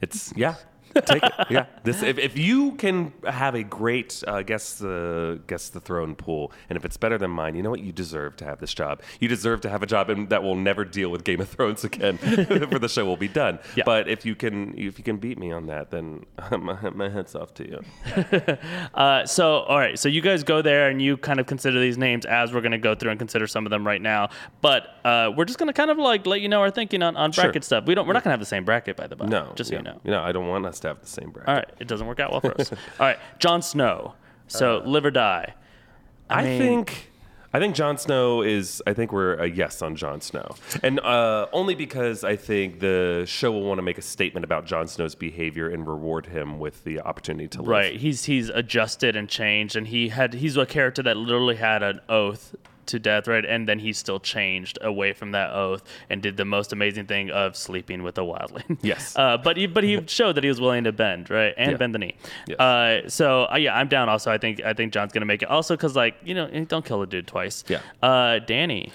[0.00, 0.56] It's yeah.
[1.04, 1.32] Take it.
[1.50, 1.66] Yeah.
[1.84, 6.50] This if, if you can have a great uh, guess the guess the throne pool,
[6.68, 7.80] and if it's better than mine, you know what?
[7.80, 9.00] You deserve to have this job.
[9.20, 11.84] You deserve to have a job and that will never deal with Game of Thrones
[11.84, 12.18] again,
[12.70, 13.58] for the show will be done.
[13.76, 13.84] Yeah.
[13.86, 16.26] But if you can if you can beat me on that, then
[16.58, 17.80] my, my head's off to you.
[18.94, 19.98] Uh, so, all right.
[19.98, 22.72] So you guys go there and you kind of consider these names as we're going
[22.72, 24.30] to go through and consider some of them right now.
[24.60, 27.16] But uh, we're just going to kind of like let you know our thinking on,
[27.16, 27.44] on Sure.
[27.44, 27.84] bracket stuff.
[27.86, 28.06] We don't.
[28.06, 29.26] We're not going to have the same bracket by the by.
[29.26, 29.80] No, just so yeah.
[29.80, 30.00] you know.
[30.04, 31.48] No, I don't want us to have the same bracket.
[31.48, 31.70] All right.
[31.78, 32.72] It doesn't work out well for us.
[32.72, 33.18] all right.
[33.38, 34.14] Jon Snow.
[34.48, 35.54] So live or die.
[36.30, 37.10] I, mean- think
[37.56, 38.82] I think Jon Snow is.
[38.86, 43.24] I think we're a yes on Jon Snow, and uh, only because I think the
[43.26, 46.84] show will want to make a statement about Jon Snow's behavior and reward him with
[46.84, 47.68] the opportunity to live.
[47.68, 47.96] Right.
[47.96, 52.00] He's he's adjusted and changed, and he had he's a character that literally had an
[52.10, 52.54] oath
[52.86, 53.44] to death, right?
[53.44, 57.30] And then he still changed away from that oath and did the most amazing thing
[57.30, 58.78] of sleeping with a wildling.
[58.82, 59.14] Yes.
[59.16, 61.76] Uh, but he but he showed that he was willing to bend, right, and Yeah.
[61.76, 62.14] bend the knee.
[62.46, 62.58] Yes.
[62.60, 64.08] Uh, so uh, yeah, I'm down.
[64.08, 65.48] Also, I think I think John's gonna make it.
[65.48, 67.64] Also, because like you know, don't kill a dude twice.
[67.68, 67.80] Yeah.
[68.02, 68.92] Uh, Danny.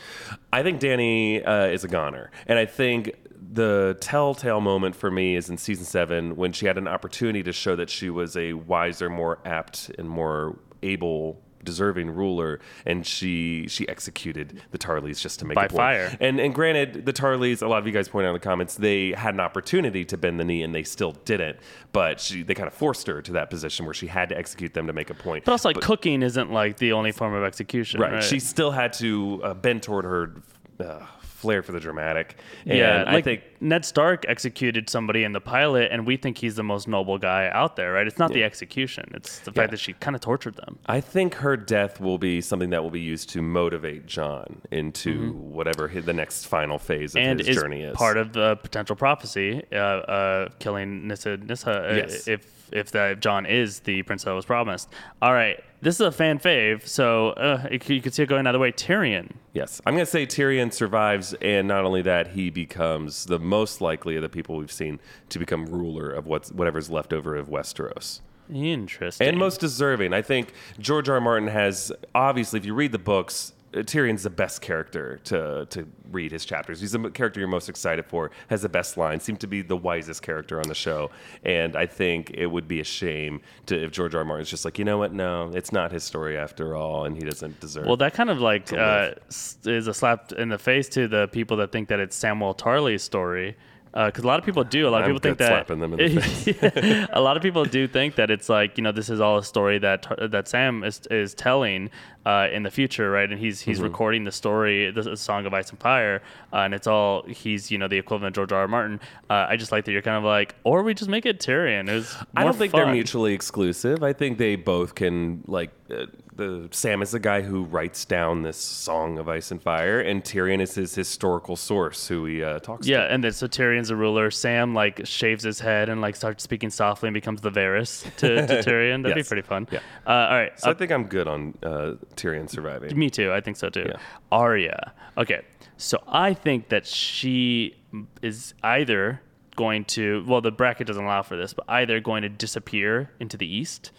[0.54, 3.16] I think Danny uh, is a goner, and I think
[3.54, 7.52] the telltale moment for me is in season seven when she had an opportunity to
[7.52, 11.42] show that she was a wiser, more apt, and more able.
[11.64, 15.78] Deserving ruler, and she she executed the Tarlys just to make By a point.
[15.78, 16.18] fire.
[16.20, 18.76] And and granted, the Tarlys, a lot of you guys point out in the comments,
[18.76, 21.58] they had an opportunity to bend the knee, and they still didn't.
[21.92, 24.74] But she they kind of forced her to that position where she had to execute
[24.74, 25.46] them to make a point.
[25.46, 28.14] But also, like cooking isn't like the only form of execution, right?
[28.14, 28.24] Right.
[28.24, 30.34] She still had to uh, bend toward her
[30.82, 32.36] uh, flair for the dramatic.
[32.68, 36.38] And Yeah, I like think Ned Stark executed somebody in the pilot, and we think
[36.38, 38.06] he's the most noble guy out there, right?
[38.06, 39.72] It's not the execution; it's the fact Yeah.
[39.72, 40.78] that she kind of tortured them.
[40.86, 45.32] I think her death will be something that will be used to motivate Jon into
[45.34, 47.30] whatever hi- the next final phase of Mm-hmm.
[47.32, 47.96] and his is journey is.
[47.98, 52.28] part of the potential prophecy, uh, uh, killing Nissa Nissa uh, Yes.
[52.28, 54.90] if if that Jon is the prince that was promised.
[55.22, 58.42] All right, this is a fan fave, so uh, it, you could see it going
[58.42, 58.72] another way.
[58.72, 59.32] Tyrion.
[59.54, 63.82] Yes, I'm going to say Tyrion survives, and not only that, he becomes the most
[63.82, 67.50] likely of the people we've seen to become ruler of what's whatever's left over of
[67.50, 68.22] Westeros.
[68.54, 69.28] Interesting.
[69.28, 70.14] and most deserving.
[70.14, 71.16] I think George R.
[71.16, 71.22] R.
[71.22, 76.32] Martin has obviously, if you read the books, Tyrion's the best character to to read
[76.32, 76.82] his chapters.
[76.82, 78.32] He's the character you're most excited for.
[78.50, 79.24] Has the best lines.
[79.24, 81.10] Seemed to be the wisest character on the show.
[81.46, 84.20] And I think it would be a shame to if George R.
[84.20, 84.26] R.
[84.26, 85.14] Martin's just like, you know what?
[85.14, 87.86] No, it's not his story after all, and he doesn't deserve.
[87.86, 91.58] Well, that kind of like uh, is a slap in the face to the people
[91.58, 93.56] that think that it's Samwell Tarly's story.
[93.94, 94.88] Because a lot of people do.
[94.88, 97.66] A lot of I'm people think that slapping them in the a lot of people
[97.66, 100.86] do think that it's like you know this is all a story that that Sam
[100.86, 101.90] is is telling
[102.26, 103.30] uh, in the future, right?
[103.30, 103.70] And he's Mm-hmm.
[103.72, 106.22] he's recording the story, the, the Song of Ice and Fire,
[106.54, 108.62] uh, and it's all he's you know the equivalent of George R.
[108.62, 108.68] R.
[108.68, 109.00] Martin.
[109.30, 111.90] Uh, I just like that you're kind of like, or we just make it Tyrion.
[111.90, 112.06] It
[112.36, 112.82] I don't think fun.
[112.86, 114.04] they're mutually exclusive.
[114.04, 116.06] I think they both can like uh,
[116.36, 120.24] the Sam is the guy who writes down this song of ice and fire, and
[120.24, 123.04] Tyrion is his historical source who he uh, talks Yeah, to.
[123.04, 124.32] Yeah, and then so Tyrion's a ruler.
[124.32, 128.48] Sam like shaves his head and like starts speaking softly and becomes the Varys to,
[128.48, 129.04] to Tyrion.
[129.04, 129.68] That'd be pretty fun.
[129.72, 129.80] Yeah.
[130.08, 130.60] Uh, all right.
[130.60, 132.98] So I think I'm good on uh, Tyrion surviving.
[132.98, 133.32] Me too.
[133.32, 133.86] I think so too.
[133.88, 133.98] Yeah.
[134.32, 134.94] Arya.
[135.18, 135.42] Okay.
[135.78, 137.76] So I think that she
[138.22, 139.22] is either
[139.56, 143.38] going to well the bracket doesn't allow for this, but either going to disappear into
[143.38, 143.92] the east.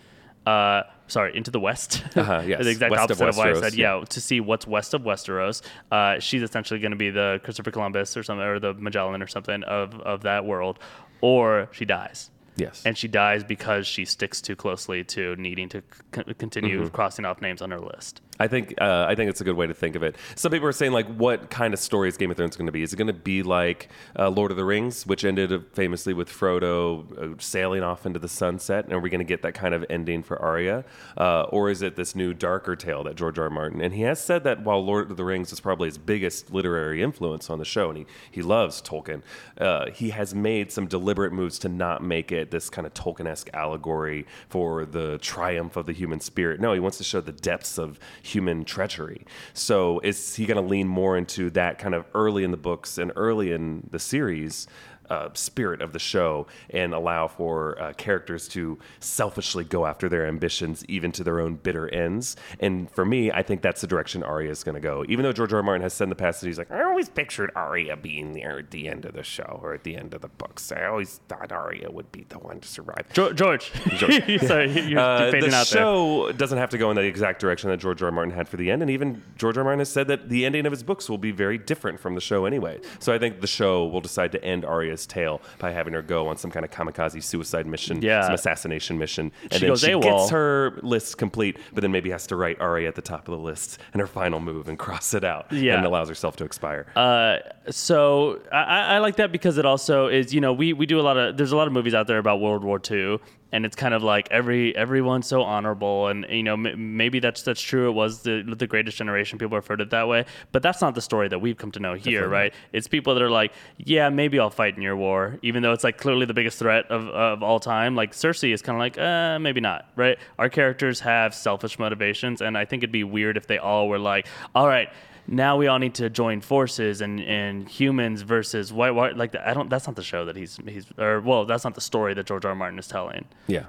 [0.45, 2.03] Uh, sorry, into the west.
[2.17, 2.65] Uh-huh, yes.
[2.65, 3.75] the exact West of opposite of, what I said.
[3.75, 3.99] yeah.
[3.99, 4.05] Yeah.
[4.05, 5.63] to see what's west of Westeros.
[5.93, 9.29] Uh, she's essentially going to be the Christopher Columbus or something, or the Magellan or
[9.29, 10.81] something of of that world,
[11.21, 12.32] or she dies.
[12.57, 12.83] Yes.
[12.85, 15.83] And she dies because she sticks too closely to needing to
[16.15, 16.89] c- continue Mm-hmm.
[16.95, 18.21] crossing off names on her list.
[18.43, 20.17] I think uh, I think it's a good way to think of it.
[20.35, 22.73] Some people are saying like, what kind of story is Game of Thrones going to
[22.73, 22.83] be?
[22.83, 26.29] Is it going to be like uh, Lord of the Rings, which ended famously with
[26.29, 29.75] Frodo uh, sailing off into the sunset, and are we going to get that kind
[29.75, 30.85] of ending for Arya,
[31.17, 33.45] uh, or is it this new darker tale that George R.
[33.45, 33.51] R.
[33.51, 33.81] Martin?
[33.81, 37.01] And he has said that while Lord of the Rings is probably his biggest literary
[37.01, 39.23] influence on the show, and he he loves Tolkien,
[39.61, 43.51] uh, he has made some deliberate moves to not make it this kind of Tolkien-esque
[43.55, 46.61] allegory for the triumph of the human spirit.
[46.61, 48.01] No, he wants to show the depths of
[48.33, 49.25] human treachery.
[49.53, 52.99] So is he going to lean more into that kind of early in the books
[52.99, 54.67] and early in the series?
[55.13, 60.27] Uh, spirit of the show and allow for uh, characters to selfishly go after their
[60.27, 62.35] ambitions, even to their own bitter ends.
[62.61, 65.05] And for me, I think that's the direction Arya is going to go.
[65.09, 65.59] Even though George R.
[65.59, 65.63] R.
[65.63, 68.59] Martin has said in the past that he's like, I always pictured Arya being there
[68.61, 70.73] at the end of the show or at the end of the books.
[70.73, 73.05] I always thought Arya would be the one to survive.
[73.13, 73.71] George, George.
[74.47, 75.83] sorry, you're, Uh, fading the out there.
[75.83, 78.07] show doesn't have to go in the exact direction that George R.
[78.07, 78.13] R.
[78.13, 79.61] Martin had for the end, and even George R.
[79.61, 79.65] R.
[79.65, 82.21] Martin has said that the ending of his books will be very different from the
[82.23, 82.81] show anyway.
[82.99, 86.29] So I think the show will decide to end Arya's Tale by having her go
[86.29, 88.23] on some kind of kamikaze suicide mission, Yeah.
[88.23, 90.03] some assassination mission, and She then goes she AWOL.
[90.03, 93.33] gets her list complete, but then maybe has to write Arya at the top of
[93.33, 95.77] the list and her final move and cross it out, Yeah.
[95.77, 96.87] and allows herself to expire.
[96.97, 97.39] Uh,
[97.71, 101.01] so I, I I like that because it also is you know we, we do
[101.01, 103.19] a lot of there's a lot of movies out there about World War II
[103.53, 107.43] and it's kind of like every everyone's so honorable and you know m- maybe that's
[107.43, 107.89] that's true.
[107.91, 109.39] It was the the greatest generation.
[109.39, 111.81] People referred to it that way but that's not the story that we've come to
[111.81, 112.55] know here right?
[112.73, 115.85] It's people that are like yeah maybe I'll fight in your war even though it's
[115.85, 117.95] like clearly the biggest threat of, of all time.
[117.95, 120.19] Like Cersei is kind of like uh maybe not right?
[120.39, 123.99] Our characters have selfish motivations and I think it'd be weird if they all were
[123.99, 124.89] like all right
[125.33, 129.55] now we all need to join forces and, and humans versus white white like I
[129.55, 132.27] don't that's not the show that he's he's or well that's not the story that
[132.27, 132.51] George R.
[132.51, 132.55] R.
[132.55, 133.25] Martin is telling.
[133.47, 133.65] yeah,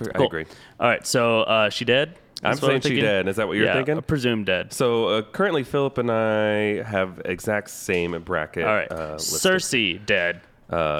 [0.00, 0.26] I Cool.
[0.26, 0.46] agree.
[0.80, 2.16] All right, so uh, she dead.
[2.44, 3.04] I'm That's what saying she thinking?
[3.04, 3.28] dead.
[3.28, 4.02] Is that what you're yeah, thinking?
[4.02, 4.72] Presumed dead.
[4.72, 8.64] So uh, currently, Philip and I have exact same bracket.
[8.64, 9.52] All right, uh, listed.
[9.52, 10.40] Cersei dead.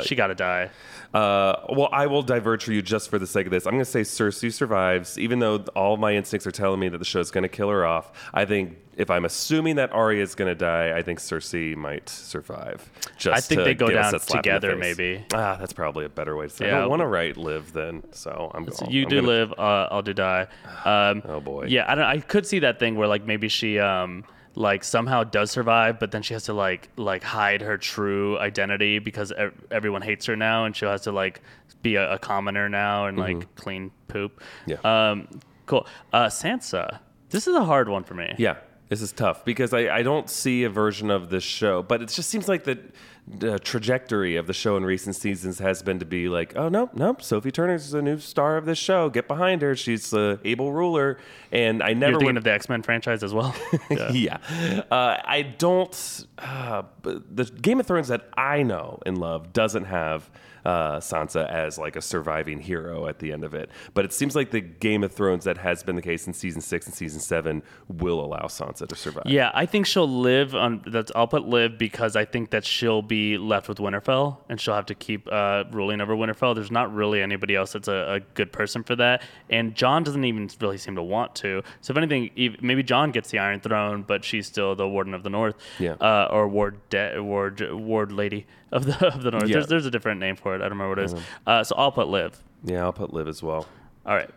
[0.05, 0.71] she got to die.
[1.15, 3.67] Uh, well, I will diverge for you just for the sake of this.
[3.67, 6.99] I'm going to say Cersei survives, even though all my instincts are telling me that
[6.99, 8.13] the show's going to kill her off.
[8.33, 12.09] I think if I'm assuming that Arya is going to die, I think Cersei might
[12.09, 12.91] survive.
[13.19, 15.25] Just I think to they go down that slap in the together, maybe.
[15.35, 16.69] Ah, that's probably a better way to say.
[16.69, 16.73] it.
[16.73, 18.71] I don't want to write live then, so I'm.
[18.73, 20.47] So you I'm do gonna- live, uh, I'll do die.
[20.85, 21.67] Um, Oh, boy.
[21.67, 22.05] Yeah, I don't.
[22.05, 26.11] I could see that thing where like maybe she um like somehow does survive, but
[26.11, 30.37] then she has to like like hide her true identity because ev- everyone hates her
[30.37, 31.41] now, and she has to like
[31.83, 34.41] be a, a commoner now and like clean poop.
[34.67, 34.71] Mm-hmm.
[34.71, 35.11] Yeah.
[35.11, 35.29] Um.
[35.67, 35.87] Cool.
[36.13, 36.99] Uh, Sansa.
[37.31, 38.35] This is a hard one for me.
[38.37, 38.57] Yeah,
[38.89, 42.09] this is tough because I, I don't see a version of this show, but it
[42.11, 42.79] just seems like the,
[43.27, 46.91] the trajectory of the show in recent seasons has been to be like, oh no,
[46.93, 49.09] no, Sophie Turner's the new star of this show.
[49.11, 49.77] Get behind her.
[49.77, 51.19] She's the able ruler,
[51.53, 52.37] and I never You're thinking would.
[52.39, 53.55] of the X Men franchise as well.
[53.91, 54.11] Yeah.
[54.13, 56.27] yeah, uh, I don't.
[56.39, 60.31] Uh, the Game of Thrones that I know and love doesn't have
[60.65, 63.71] uh, Sansa as like a surviving hero at the end of it.
[63.95, 66.61] But it seems like the Game of Thrones that has been the case in season
[66.61, 69.25] six and season seven will allow Sansa to survive.
[69.27, 70.83] Yeah, I think she'll live on.
[70.87, 74.75] That's I'll put live because I think that she'll be left with Winterfell and she'll
[74.75, 76.55] have to keep uh, ruling over Winterfell.
[76.55, 80.25] There's not really anybody else that's a, a good person for that, and Jon doesn't
[80.25, 81.63] even really seem to want to.
[81.81, 85.23] So if anything, maybe Jon gets the Iron Throne, but she's still the Warden of
[85.23, 85.93] the North, Yeah.
[86.01, 89.49] uh, or Ward de- Ward Ward Lady of the of the North.
[89.49, 89.55] Yeah.
[89.55, 90.57] There's there's a different name for it.
[90.57, 91.15] I don't remember what it is.
[91.47, 92.43] Uh, so I'll put live.
[92.65, 93.67] Yeah, I'll put live as well.
[94.07, 94.31] All right.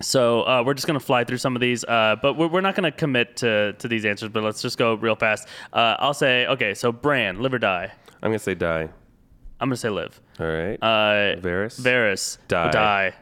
[0.00, 2.74] So uh, we're just gonna fly through some of these, uh, but we're, we're not
[2.74, 4.28] gonna commit to, to these answers.
[4.28, 5.48] But let's just go real fast.
[5.72, 6.74] Uh, I'll say okay.
[6.74, 7.92] So Bran, live or die.
[8.22, 8.90] I'm gonna say die.
[9.58, 10.20] I'm gonna say live.
[10.38, 10.78] All right.
[10.82, 11.80] Uh, Varys?
[11.80, 12.70] Varys, Die.
[12.70, 13.14] Die.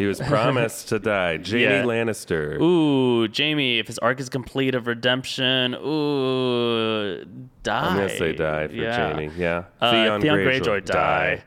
[0.00, 1.36] He was promised to die.
[1.50, 1.82] Jamie Yeah.
[1.82, 2.58] Lannister.
[2.58, 7.22] Ooh, Jamie, if his arc is complete of redemption, ooh,
[7.62, 7.86] die.
[7.86, 9.12] I'm gonna say die for Yeah.
[9.12, 9.30] Jamie.
[9.36, 9.64] Yeah.
[9.78, 11.44] Uh, Theon, Theon, Greyjoy, Greyjoy, die.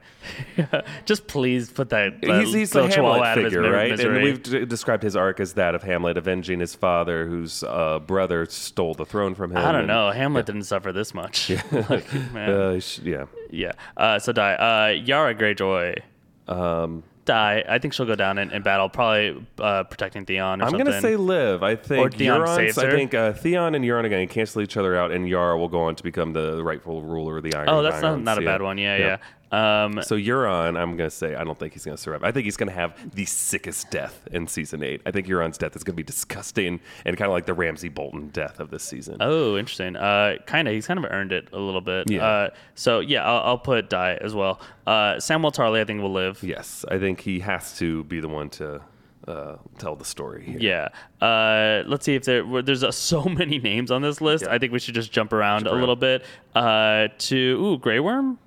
[1.06, 2.22] just please put that.
[2.22, 3.90] that He's, he's Hamlet out of his figure, right?
[3.90, 4.16] misery.
[4.16, 7.98] And we've d- described his arc as that of Hamlet avenging his father, whose uh,
[8.06, 9.58] brother stole the throne from him.
[9.58, 10.12] I don't and- know.
[10.12, 11.52] Hamlet didn't suffer this much.
[11.90, 12.50] Like, man.
[12.52, 13.26] Uh, sh- yeah.
[13.50, 13.72] Yeah.
[13.98, 14.54] Uh, so die.
[14.54, 16.00] Uh, Yara Greyjoy.
[16.48, 17.64] Um, die.
[17.68, 20.86] I think she'll go down in, in battle, probably uh, protecting Theon or I'm something.
[20.88, 21.64] gonna say live.
[21.64, 24.34] I think or Theon Euron's- saves I think uh, Theon and Euron are going to
[24.34, 27.44] cancel each other out, and Yara will go on to become the rightful ruler of
[27.44, 27.70] the Iron.
[27.70, 28.26] oh, that's not, Irons.
[28.26, 28.52] not a Yeah.
[28.52, 28.78] bad one.
[28.78, 29.18] Yeah, yeah.
[29.54, 32.24] Um, So Euron, I'm gonna say I don't think he's gonna survive.
[32.24, 35.02] I think he's gonna have the sickest death in season eight.
[35.06, 38.30] I think Euron's death is gonna be disgusting and kind of like the Ramsay Bolton
[38.30, 39.18] death of this season.
[39.20, 39.96] oh, interesting.
[39.96, 40.74] Uh, kind of.
[40.74, 42.10] He's kind of earned it a little bit.
[42.10, 42.26] Yeah.
[42.26, 44.60] Uh, so yeah, I'll, I'll put die as well.
[44.88, 46.42] Uh, Samwell Tarly, I think will live.
[46.44, 48.82] yes, I think he has to be the one to
[49.28, 50.58] uh, tell the story here.
[50.60, 50.90] Yeah.
[51.26, 54.48] Uh, let's see if there there's uh, so many names on this list.
[54.48, 55.80] I think we should just jump around a around.
[55.80, 56.26] little bit.
[56.56, 58.40] Uh, to ooh, Grey Worm.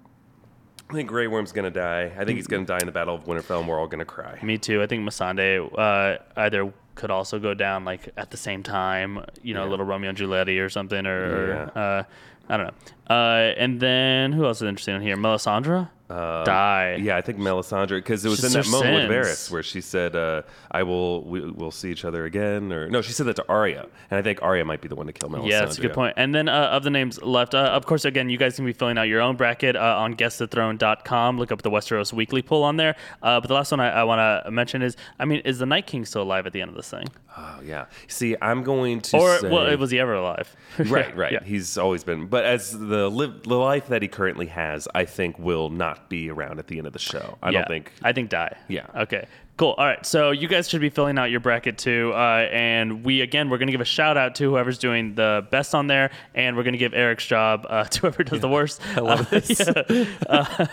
[0.89, 2.13] I think Grey Worm's gonna die.
[2.17, 4.39] I think he's gonna die in the Battle of Winterfell, and we're all gonna cry.
[4.43, 4.83] Me too.
[4.83, 9.53] I think Missandei uh, either could also go down like at the same time, you
[9.53, 9.71] know, Yeah.
[9.71, 11.55] little Romeo and Juliet or something, or, Yeah.
[11.55, 12.03] or uh,
[12.49, 13.15] I don't know.
[13.15, 15.17] Uh, and then who else is interesting on here?
[15.17, 16.95] Melisandre, die.
[16.97, 19.49] Um, Yeah, I think Melisandre because it was She's in that moment with sins.
[19.49, 23.03] Varys where she said, uh, "I will, we, we'll see each other again." Or no,
[23.03, 25.29] she said that to Arya, and I think Arya might be the one to kill
[25.29, 25.49] Melisandre.
[25.51, 26.15] Yeah, that's a good point.
[26.17, 28.73] And then uh, of the names left, uh, of course, again, you guys can be
[28.73, 31.39] filling out your own bracket uh, on guessthethrone.com.
[31.39, 32.97] Look up the Westeros Weekly poll on there.
[33.23, 35.67] Uh, but the last one I, I want to mention is, I mean, is the
[35.67, 37.07] Night King still alive at the end of this thing?
[37.39, 37.87] Oh yeah.
[38.09, 40.55] See, I'm going to Or say, well, was he ever alive?
[40.79, 41.33] right, right.
[41.33, 41.45] Yeah.
[41.45, 45.39] He's always been, but as the live, the life that he currently has, I think
[45.39, 47.39] will not be around at the end of the show.
[47.43, 47.93] I Yeah, don't think.
[48.03, 48.57] I think die.
[48.69, 48.87] Yeah.
[48.95, 49.27] Okay.
[49.57, 49.75] Cool.
[49.79, 50.05] All right.
[50.05, 52.13] So you guys should be filling out your bracket too.
[52.15, 55.47] Uh, and we, again, we're going to give a shout out to whoever's doing the
[55.51, 56.11] best on there.
[56.35, 58.83] And we're going to give Eric's job uh, to whoever does the worst.
[58.97, 59.59] I love this.
[59.61, 60.67] Uh,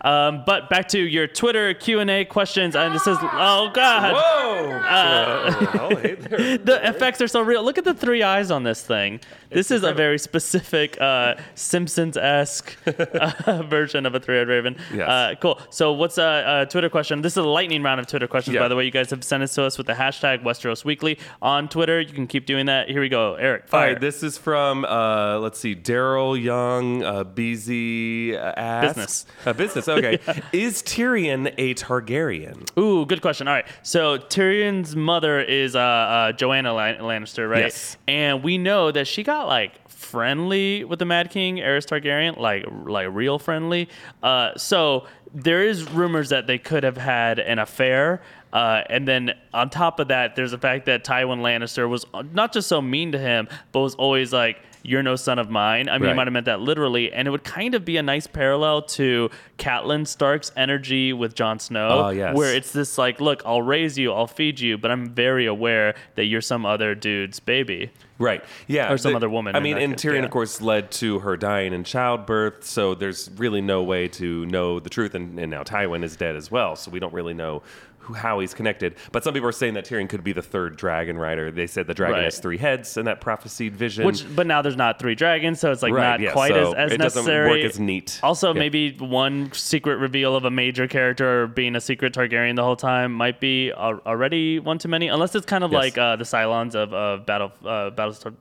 [0.00, 2.74] um, but back to your Twitter Q&A questions.
[2.74, 4.14] And this is, oh, God.
[4.14, 4.80] Whoa!
[4.82, 6.56] oh, hey there.
[6.56, 7.62] The effects are so real.
[7.62, 9.20] Look at the three eyes on this thing.
[9.50, 14.76] This is a very specific uh, Simpsons esque uh, version of a three eyed raven.
[14.92, 15.08] Yes.
[15.08, 15.60] Uh, cool.
[15.68, 17.20] So, what's a, a Twitter question?
[17.20, 18.60] This is a lightning round of Twitter questions, Yeah.
[18.60, 18.84] by the way.
[18.84, 22.00] You guys have sent it to us with the hashtag Westeros Weekly on Twitter.
[22.00, 22.88] You can keep doing that.
[22.88, 23.34] Here we go.
[23.34, 23.88] Eric, All fire.
[23.92, 29.26] right, this is from uh, let's see, Daryl Young, uh, BZ uh, Business.
[29.46, 29.88] Uh, business.
[29.88, 30.18] Okay,
[30.52, 32.66] is Tyrion a Targaryen?
[32.78, 33.48] Ooh, good question.
[33.48, 33.66] All right.
[33.82, 37.62] So Tyrion's mother is uh, uh, Joanna Lan- Lannister, right?
[37.64, 37.96] Yes.
[38.08, 42.64] And we know that she got like friendly with the Mad King, Aerys Targaryen, like
[42.84, 43.88] like real friendly.
[44.22, 48.22] Uh, so there is rumors that they could have had an affair.
[48.52, 52.52] Uh, and then on top of that, there's the fact that Tywin Lannister was not
[52.52, 55.96] just so mean to him, but was always like, "You're no son of mine." I
[55.96, 58.26] mean, he might have meant that literally, and it would kind of be a nice
[58.26, 62.36] parallel to Catelyn Stark's energy with Jon Snow, Oh, yes.
[62.36, 65.94] where it's this like, "Look, I'll raise you, I'll feed you, but I'm very aware
[66.16, 67.90] that you're some other dude's baby."
[68.22, 68.44] Right.
[68.68, 68.92] Yeah.
[68.92, 70.24] Or some other woman I mean, and Tyrion, yeah.
[70.24, 72.64] of course, led to her dying in childbirth.
[72.64, 75.14] So there's really no way to know the truth.
[75.14, 76.76] And, and now Tywin is dead as well.
[76.76, 77.62] So we don't really know
[77.98, 78.96] who, how he's connected.
[79.12, 81.52] But some people are saying that Tyrion could be the third dragon rider.
[81.52, 82.24] They said the dragon Right.
[82.24, 84.04] has three heads in that prophesied vision.
[84.04, 86.72] Which, but now there's not three dragons, so it's like Right, not yeah, quite so
[86.72, 87.48] as, as it doesn't necessary.
[87.62, 88.18] work as neat.
[88.24, 88.58] Also, Yeah.
[88.58, 93.12] maybe one secret reveal of a major character being a secret Targaryen the whole time
[93.12, 95.78] might be already one too many, unless it's kind of Yes.
[95.78, 98.11] like uh, the Cylons of, of Battle uh, Battlestar.
[98.20, 98.32] F-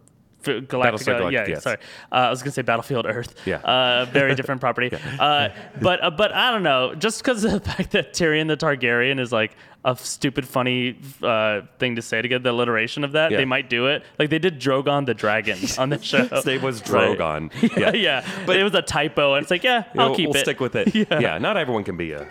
[0.44, 1.64] Galactica, Galactica, yeah, yes.
[1.64, 1.78] sorry.
[2.12, 3.36] Uh, I was gonna say Battlefield Earth.
[3.46, 3.58] Yeah.
[3.58, 4.90] Uh, very different property.
[5.20, 5.50] uh,
[5.80, 6.96] but uh, but I don't know.
[6.96, 9.56] Just because of the fact that Tyrion the Targaryen is like
[9.86, 13.38] a stupid, funny uh, thing to say to get the alliteration of that, Yeah.
[13.38, 14.04] they might do it.
[14.20, 16.26] Like they did Drogon the Dragon on the show.
[16.26, 17.18] His name was Right.
[17.18, 17.52] Drogon.
[17.78, 18.28] Yeah, yeah.
[18.48, 20.42] But it was a typo, and it's like, yeah, I'll we'll, keep we'll it.
[20.42, 20.94] stick with it.
[20.96, 21.38] Yeah.
[21.40, 22.28] not everyone can be a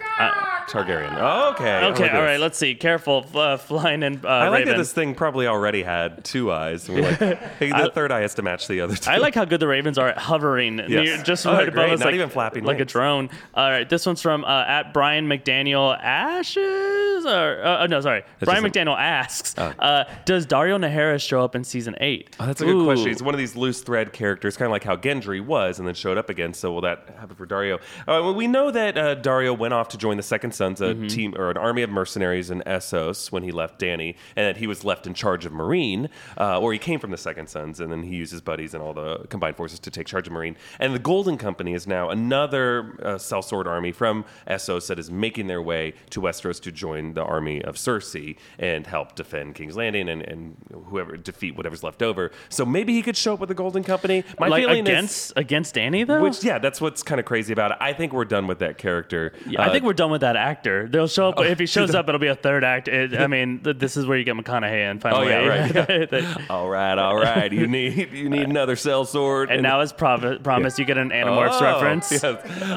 [0.68, 1.16] Targaryen.
[1.18, 1.84] Oh, okay.
[1.86, 2.38] Okay, all right.
[2.40, 2.74] Let's see.
[2.74, 4.72] Careful, uh, flying and uh, I like Raven.
[4.72, 6.88] that this thing probably already had two eyes.
[6.88, 7.18] And we're like,
[7.58, 9.10] hey, the third eye has to match the other two.
[9.10, 11.92] I like how good the Ravens are at hovering near, just Oh, right above great.
[11.92, 13.30] us, Not like, even flapping like a drone.
[13.54, 18.22] All right, this one's from uh, at Brian McDaniel Ashes, or uh, oh, no, sorry,
[18.40, 22.36] Brian just McDaniel asks, uh, does Daario Naharis show up in season eight?
[22.40, 22.84] Oh, that's a good Ooh.
[22.84, 23.08] question.
[23.08, 25.94] He's one of these loose thread characters, kind of like how Gendry was and then
[25.94, 26.54] showed up again.
[26.54, 27.76] So will that happen for Daario?
[27.76, 27.80] Uh,
[28.22, 31.06] well, we know that uh, Daario went off to join the Second Sons, a Mm-hmm.
[31.16, 34.66] team or an army of mercenaries in Essos when he left Dany, and that he
[34.66, 36.08] was left in charge of Meereen,
[36.38, 38.82] uh, or he came from the Second Sons, and then he used his buddies and
[38.82, 40.54] all the combined forces to take charge of Meereen.
[40.78, 45.46] And the Golden Company is now another uh, sellsword army from Essos that is making
[45.46, 50.08] their way to Westeros to join the army of Cersei and help defend King's Landing
[50.08, 50.56] and, and
[50.88, 52.30] whoever defeat whatever's left over.
[52.48, 54.24] So maybe he could show up with the Golden Company.
[54.38, 56.22] My like feeling against against Dany though.
[56.22, 57.78] which yeah, that's what's kind of crazy about it.
[57.80, 59.32] I think we're done with that character.
[59.46, 60.88] Yeah, I Uh, think we're done with that actor.
[60.88, 62.08] They'll show up if he shows up.
[62.08, 62.88] It'll be a third act.
[62.88, 65.28] It, I mean, th- this is where you get McConaughey and Oh finally.
[65.28, 66.50] yeah, right.
[66.50, 67.52] all right, all right.
[67.52, 69.50] You need you need another sellsword.
[69.50, 72.10] and now, as prov- promised, you get an Animorphs Oh, reference.
[72.10, 72.24] Yes.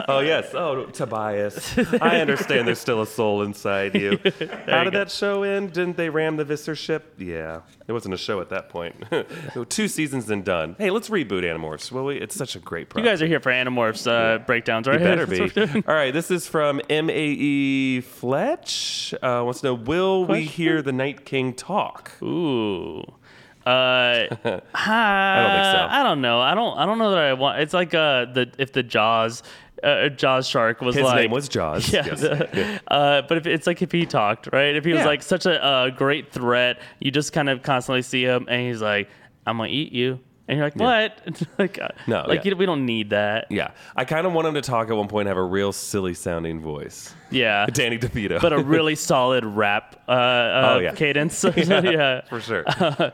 [0.08, 0.54] Oh yes.
[0.54, 1.78] Oh Tobias.
[2.02, 4.20] I understand there's still a soul inside you.
[4.68, 5.00] How you did go.
[5.00, 5.74] that show end?
[5.74, 7.16] Didn't they ram the Visser ship?
[7.18, 7.62] Yeah.
[7.88, 8.96] It wasn't a show at that point.
[9.70, 10.76] Two seasons and done.
[10.78, 12.16] Hey, let's reboot Animorphs, will we?
[12.18, 15.00] It's such a great You guys are here for Animorphs uh, breakdowns, right?
[15.00, 15.84] You better be.
[15.88, 17.53] All right, this is from MAE
[18.02, 19.14] Fletch.
[19.22, 22.12] Uh, wants to know Will we hear the Night King talk?
[22.22, 23.02] Ooh.
[23.66, 25.88] Uh, I don't think so.
[25.90, 26.40] I don't know.
[26.42, 26.78] I don't.
[26.78, 27.60] I don't know that I want.
[27.62, 29.42] It's like uh, the if the Jaws,
[29.82, 31.90] uh, Jaws shark was like His like name was Jaws.
[31.94, 32.20] Yeah, Yes.
[32.22, 34.76] the- uh, but if it's like if he talked, right?
[34.76, 35.06] If he was Yeah.
[35.08, 38.82] like such a uh, great threat, you just kind of constantly see him, and he's
[38.82, 39.10] like,
[39.46, 42.52] "I'm gonna eat you," and you're like, "What?" like, uh, No, like yeah.
[42.52, 43.48] you, we don't need that.
[43.50, 43.72] Yeah.
[43.96, 46.60] I kind of want him to talk at one point have a real silly sounding
[46.62, 47.14] voice.
[47.32, 48.42] Yeah, Danny DeVito.
[48.42, 50.94] but a really solid rap uh, uh, Oh, yeah.
[50.94, 51.44] cadence.
[51.56, 52.22] yeah.
[52.30, 52.64] For sure.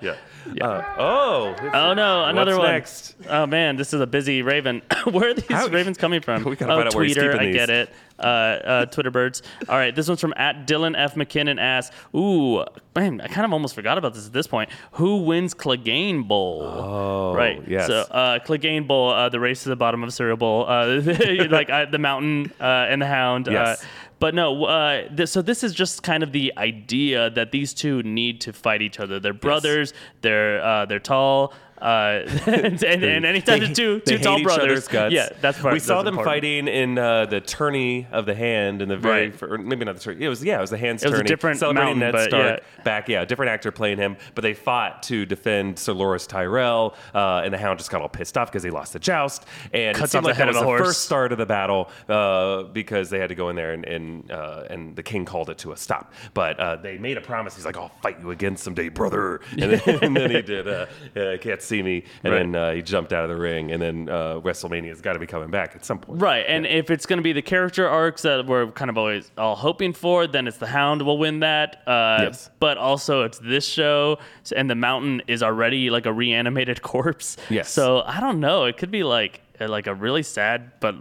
[0.01, 0.15] yeah.
[0.61, 1.55] Uh, oh.
[1.73, 2.71] Oh no, another What's one.
[2.71, 3.15] next?
[3.29, 4.81] Oh man, this is a busy raven.
[5.05, 6.43] where are these How- ravens coming from?
[6.43, 7.55] We gotta oh, find out where he's Tweeter, keeping I these.
[7.55, 7.89] get it.
[8.19, 9.41] Uh, uh, Twitter birds.
[9.67, 11.59] All right, this one's from at Dylan F McKinnon.
[11.59, 12.63] Asks, "Ooh,
[12.95, 14.69] man, I kind of almost forgot about this at this point.
[14.93, 16.61] Who wins Clegane Bowl?
[16.63, 17.61] Oh, right.
[17.67, 17.87] yes.
[17.87, 21.01] So uh, Clegane Bowl, uh, the race to the bottom of cereal bowl, uh,
[21.49, 23.47] like uh, the mountain uh, and the hound.
[23.49, 23.81] Yes.
[23.81, 23.85] Uh,
[24.19, 28.03] but no, uh, th- so this is just kind of the idea that these two
[28.03, 29.17] need to fight each other.
[29.19, 29.93] They're brothers.
[30.21, 31.53] They're uh, they're tall.
[31.81, 35.73] Uh, and, and, and anytime They- the two two tall brothers, yeah, that's part.
[35.73, 36.25] We saw them important.
[36.35, 39.35] fighting in uh, the tourney of the hand in the very, Right.
[39.35, 40.25] fir- or maybe not the tourney.
[40.25, 41.11] It was yeah, it was the hands tourney.
[41.11, 41.27] It was a tourney.
[41.27, 42.83] different celebrating mountain, Ned Stark yeah.
[42.83, 43.07] back.
[43.09, 47.53] Yeah, different actor playing him, but they fought to defend Sir Loras Tyrell, uh, and
[47.53, 50.17] the Hound just got all pissed off because he lost the joust, and Cuts it
[50.17, 50.81] seemed like the head that was the horse.
[50.81, 54.31] first start of the battle uh, because they had to go in there and and,
[54.31, 56.13] uh, and the king called it to a stop.
[56.33, 57.55] But uh, they made a promise.
[57.55, 60.67] He's like, "I'll fight you again someday, brother," and then, and then he did.
[60.67, 62.39] Uh, uh, Can't see me, and Right.
[62.39, 65.25] then uh, he jumped out of the ring, and then uh, WrestleMania's got to be
[65.27, 66.21] coming back at some point.
[66.21, 69.31] Right, and if it's going to be the character arcs that we're kind of always
[69.37, 71.81] all hoping for, then it's the Hound will win that.
[71.87, 72.49] Uh, Yes.
[72.59, 74.17] But also, it's this show,
[74.55, 77.37] and the Mountain is already like a reanimated corpse.
[77.49, 77.69] Yes.
[77.69, 78.65] So I don't know.
[78.65, 80.95] It could be like uh, like a really sad but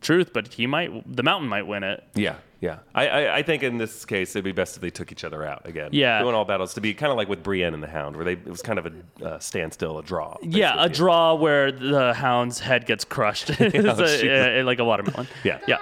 [0.00, 2.02] truth, but he might, the Mountain might win it.
[2.14, 2.78] Yeah, yeah.
[2.94, 5.44] I, I, I think in this case it'd be best if they took each other
[5.44, 5.90] out again.
[5.92, 6.22] Yeah.
[6.22, 8.32] doing all battles to be kind of like with Brienne and the Hound, where they
[8.32, 10.36] it was kind of a uh, standstill, a draw.
[10.40, 14.22] Yeah, a draw where the Hound's head gets crushed, It's a- Jesus.
[14.22, 15.26] uh, like a watermelon.
[15.44, 15.58] Yeah.
[15.66, 15.78] Yeah.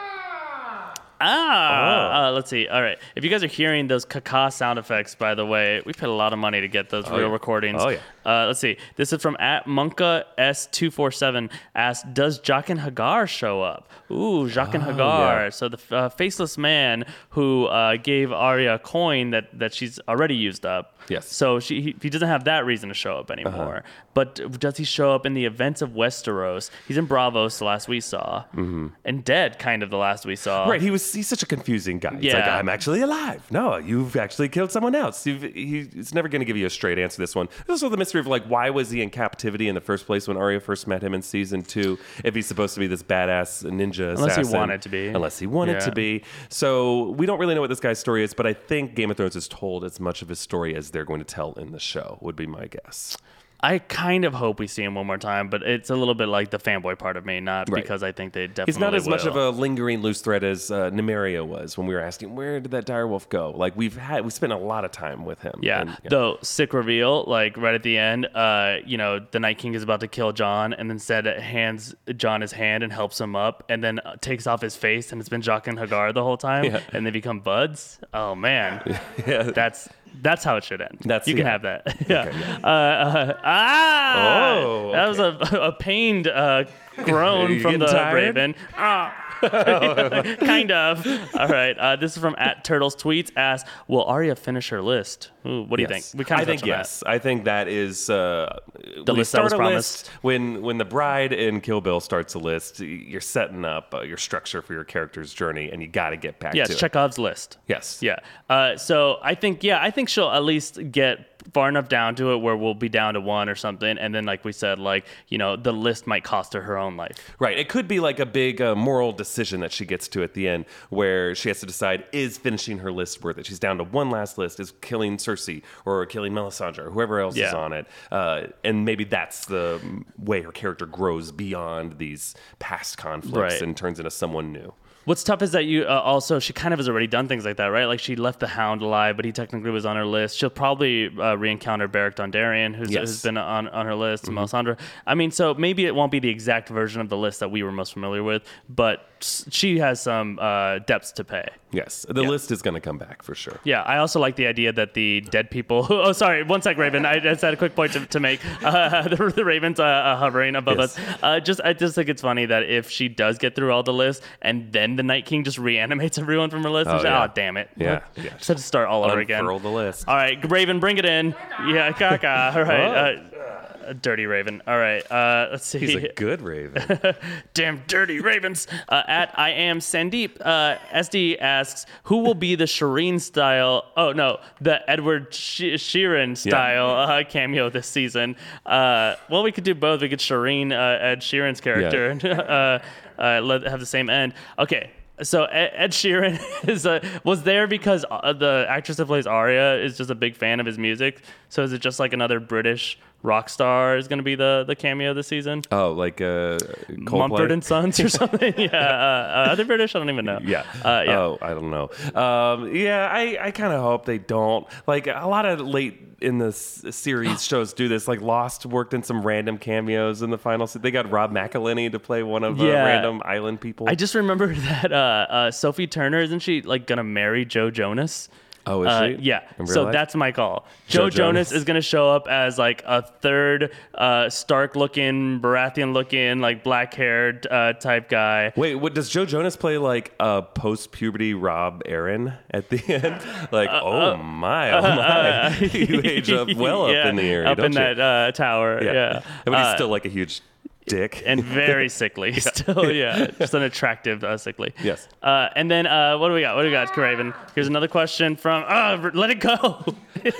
[1.20, 2.66] Ah, uh, let's see.
[2.66, 2.98] All right.
[3.14, 6.12] If you guys are hearing those caca sound effects, by the way, we paid a
[6.12, 7.32] lot of money to get those real yeah.
[7.32, 7.82] recordings.
[7.82, 7.98] Oh, yeah.
[8.24, 8.78] Uh, let's see.
[8.96, 13.90] This is from at Monka S247 asked, Does Jaqen H'ghar show up?
[14.10, 14.98] Ooh, H'ghar.
[14.98, 15.48] Oh, yeah.
[15.50, 20.36] So the uh, faceless man who uh, gave Arya a coin that, that she's already
[20.36, 20.98] used up.
[21.10, 21.26] Yes.
[21.26, 23.84] So she, he, he doesn't have that reason to show up anymore.
[24.14, 26.70] But does he show up in the events of Westeros?
[26.88, 28.88] He's in Braavos the last we saw, mm-hmm.
[29.04, 30.68] and dead kind of the last we saw.
[30.68, 31.12] Right, he was.
[31.12, 32.16] He's such a confusing guy.
[32.20, 32.56] He's like, Yeah.
[32.56, 33.46] I'm actually alive.
[33.50, 35.26] No, you've actually killed someone else.
[35.26, 37.16] You've, he, he's never going to give you a straight answer.
[37.16, 37.48] to This one.
[37.66, 40.28] There's also the mystery of like, why was he in captivity in the first place
[40.28, 41.98] when Arya first met him in season two?
[42.24, 45.08] If he's supposed to be this badass ninja Unless he wanted to be.
[45.08, 45.78] Unless he wanted Yeah.
[45.80, 46.22] to be.
[46.48, 49.16] So we don't really know what this guy's story is, but I think Game of
[49.16, 51.78] Thrones has told as much of his story as they're going to tell in the
[51.80, 52.18] show.
[52.20, 53.16] Would be my guess.
[53.62, 56.28] I kind of hope we see him one more time, but it's a little bit
[56.28, 57.82] like the fanboy part of me, not Right.
[57.82, 58.72] because I think they definitely.
[58.72, 61.92] He's not as much of a lingering loose thread as uh, Nymeria was when we
[61.94, 63.50] were asking where did that direwolf go.
[63.50, 65.52] Like we've had, we spent a lot of time with him.
[65.60, 65.82] Yeah.
[65.82, 69.74] and, Though sick reveal, like right at the end, uh, you know, the Night King
[69.74, 73.36] is about to kill Jon, and instead it hands Jon his hand and helps him
[73.36, 76.38] up, and then uh, takes off his face, and it's been Jaqen H'ghar the whole
[76.38, 76.80] time, Yeah.
[76.94, 77.98] and they become buds.
[78.14, 79.42] Oh man, yeah.
[79.42, 79.86] that's
[80.22, 80.98] that's how it should end.
[81.04, 81.52] That's- you can yeah.
[81.52, 81.96] have that.
[82.08, 82.58] yeah.
[82.62, 86.64] Uh, uh, ah, Oh, that was a, a pained uh,
[87.04, 88.14] groan from the tired?
[88.14, 88.54] Raven.
[88.76, 89.14] Ah.
[90.40, 91.06] kind of.
[91.34, 91.76] All right.
[91.78, 93.30] Uh, this is from at Turtles Tweets.
[93.36, 95.30] Asks, will Arya finish her list?
[95.46, 96.04] Ooh, what do you think?
[96.14, 97.02] We kind I of think touched on yes.
[97.06, 98.58] I think that is uh,
[99.04, 102.80] the list that was list, when when the bride in Kill Bill starts a list,
[102.80, 106.38] you're setting up uh, your structure for your character's journey, and you got to get
[106.38, 106.54] back.
[106.54, 106.78] Yes, to it.
[106.78, 107.56] Chekhov's list.
[107.66, 107.98] Yes.
[108.02, 108.16] Yeah.
[108.48, 112.32] Uh, so I think, yeah, I think she'll at least get far enough down to
[112.32, 113.98] it where we'll be down to one or something.
[113.98, 116.96] And then, like we said, like, you know, the list might cost her her own
[116.96, 117.16] life.
[117.38, 117.58] Right.
[117.58, 120.48] It could be like a big uh, moral decision that she gets to at the
[120.48, 123.46] end where she has to decide is finishing her list worth it?
[123.46, 127.36] She's down to one last list is killing Cersei or killing Melisandre or whoever else
[127.36, 127.86] is on it.
[128.10, 129.80] Uh, and maybe that's the
[130.18, 133.62] way her character grows beyond these past conflicts Right.
[133.62, 134.72] and turns into someone new.
[135.06, 137.56] What's tough is that you uh, also she kind of has already done things like
[137.56, 137.86] that, right?
[137.86, 140.36] Like she left the Hound alive, but he technically was on her list.
[140.36, 143.00] She'll probably uh, re-encounter Beric Dondarrion, who's, Yes.
[143.00, 143.06] Mm-hmm.
[143.06, 144.78] who's been on, on her list, Melisandre.
[145.06, 147.62] I mean, so maybe it won't be the exact version of the list that we
[147.62, 151.46] were most familiar with, but she has some uh, depths to pay.
[151.72, 152.04] Yes.
[152.08, 153.60] The list is going to come back for sure.
[153.64, 155.86] Yeah, I also like the idea that the dead people.
[156.00, 157.04] Oh, sorry, one sec, Raven.
[157.04, 158.40] I just had a quick point to, to make.
[158.62, 160.98] Uh, the, the Ravens uh, uh, hovering above Yes.
[160.98, 161.16] us.
[161.22, 163.92] Uh, just, I just think it's funny that if she does get through all the
[163.92, 167.26] lists and then the Night King just reanimates everyone from her list, Oh, oh, yeah.
[167.34, 167.70] damn it.
[167.74, 168.36] Yeah, yeah.
[168.36, 169.40] Just had to start all over again.
[169.40, 170.06] Unfurl the list.
[170.06, 171.34] All right, Raven, bring it in.
[171.66, 172.54] Yeah, caca.
[172.54, 173.16] All right.
[173.16, 173.40] Uh,
[173.86, 174.60] uh, dirty Raven.
[174.66, 175.00] All right.
[175.10, 175.78] Uh, let's see.
[175.78, 177.00] He's a good raven.
[177.54, 178.66] Damn dirty ravens.
[178.90, 183.90] Uh, at I am Sandeep, uh, SD asks, who will be the Shireen style?
[183.96, 188.36] Oh no, the Edward Sh- Sheeran style uh, cameo this season.
[188.66, 190.02] Uh, well, we could do both.
[190.02, 192.10] We could Shireen uh, Ed Sheeran's character
[192.82, 192.86] uh,
[193.20, 194.34] uh, let have the same end.
[194.58, 194.90] Okay.
[195.22, 199.98] So Ed, Sheeran is a, was there because uh, the actress that plays Arya is
[199.98, 201.22] just a big fan of his music.
[201.50, 204.74] So is it just like another British rock star is going to be the the
[204.74, 205.62] cameo this season?
[205.70, 206.58] oh, like uh,
[206.88, 207.28] Coldplay?
[207.28, 208.54] Mumford and Sons or something.
[208.58, 209.94] yeah, uh, uh, are they British?
[209.94, 210.38] I don't even know.
[210.44, 210.64] Yeah.
[210.84, 211.18] uh, yeah.
[211.18, 211.90] Oh, I don't know.
[212.20, 214.66] Um, yeah, I, I kind of hope they don't.
[214.86, 218.06] Like a lot of late in the series shows do this.
[218.08, 220.66] Like Lost worked in some random cameos in the final.
[220.66, 222.84] se- They got Rob McElhenney to play one of uh, Yeah.
[222.84, 223.88] random island people.
[223.88, 228.28] I just remember that uh, uh, Sophie Turner isn't she like gonna marry Joe Jonas?
[228.72, 229.16] Oh, is Uh, she?
[229.22, 229.40] yeah.
[229.64, 229.92] So life?
[229.92, 230.66] that's my call.
[230.86, 231.48] Joe, Joe Jonas.
[231.48, 231.52] Jonas.
[231.52, 237.72] is going to show up as like a third uh, Stark-looking, Baratheon-looking, like black-haired uh,
[237.74, 238.52] type guy.
[238.56, 243.20] Wait, what does Joe Jonas play like a post-puberty Robin Arryn at the end?
[243.50, 247.48] Like, oh my, oh my, you age up well Uh, Yeah, up in the area,
[247.50, 247.78] up don't in you?
[247.78, 248.82] that uh, tower.
[248.82, 250.42] Yeah, but he's Uh, still like a huge
[250.90, 251.22] dick.
[251.24, 252.90] and very sickly still.
[253.00, 254.74] Yeah, just an attractive uh, sickly.
[254.82, 255.08] Yes.
[255.22, 256.56] Uh, and then uh, what do we got?
[256.56, 257.32] What do we got, Craven?
[257.54, 258.64] Here's another question from.
[258.68, 259.84] Oh, let it go.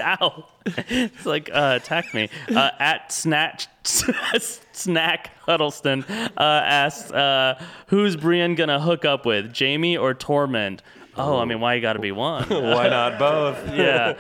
[0.00, 0.46] Ow.
[0.66, 2.28] It's like uh, attack me.
[2.48, 6.04] Uh, at snatch snack Huddleston
[6.36, 10.80] uh, asks, uh, "Who's Brienne gonna hook up with, Jamie or Tormund?"
[11.16, 12.48] Oh, I mean, why you got to be one?
[12.48, 13.58] Why not both?
[13.76, 14.14] yeah.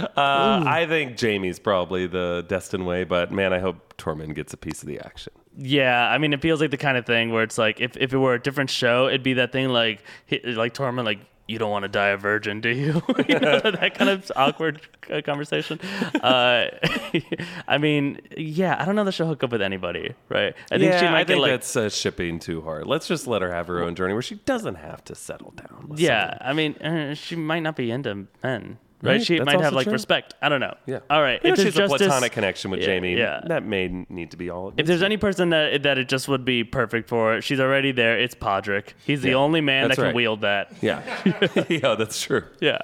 [0.00, 4.56] Uh, I think Jamie's probably the destined way, but man, I hope Tormund gets a
[4.56, 5.32] piece of the action.
[5.62, 8.14] Yeah, I mean, it feels like the kind of thing where it's like if, if
[8.14, 11.70] it were a different show, it'd be that thing like like Tormund, like you don't
[11.70, 13.02] want to die a virgin, do you?
[13.28, 14.80] you know, that kind of awkward
[15.10, 15.78] uh, conversation.
[16.22, 16.68] Uh,
[17.68, 20.54] I mean, yeah, I don't know that she'll hook up with anybody, right?
[20.70, 21.50] I think yeah, she might I get think like.
[21.50, 22.86] that's uh, shipping too hard.
[22.86, 25.92] Let's just let her have her own journey where she doesn't have to settle down.
[25.96, 29.12] yeah, I mean, uh, she might not be into men, right?
[29.12, 29.92] Right, She that's might have like true.
[29.92, 30.34] respect.
[30.42, 30.74] I don't know.
[30.86, 31.00] Yeah.
[31.08, 31.40] All right.
[31.42, 33.16] You know, if she's there's a platonic connection with Yeah, Jamie.
[33.16, 33.40] yeah.
[33.46, 34.72] That may need to be all.
[34.76, 38.18] If there's any person that that it just would be perfect for, she's already there.
[38.18, 38.88] It's Podrick.
[39.04, 40.14] He's the Yeah, only man that that's can right.
[40.14, 40.72] wield that.
[40.82, 41.02] yeah,
[41.68, 42.44] yeah, that's true.
[42.60, 42.78] Yeah.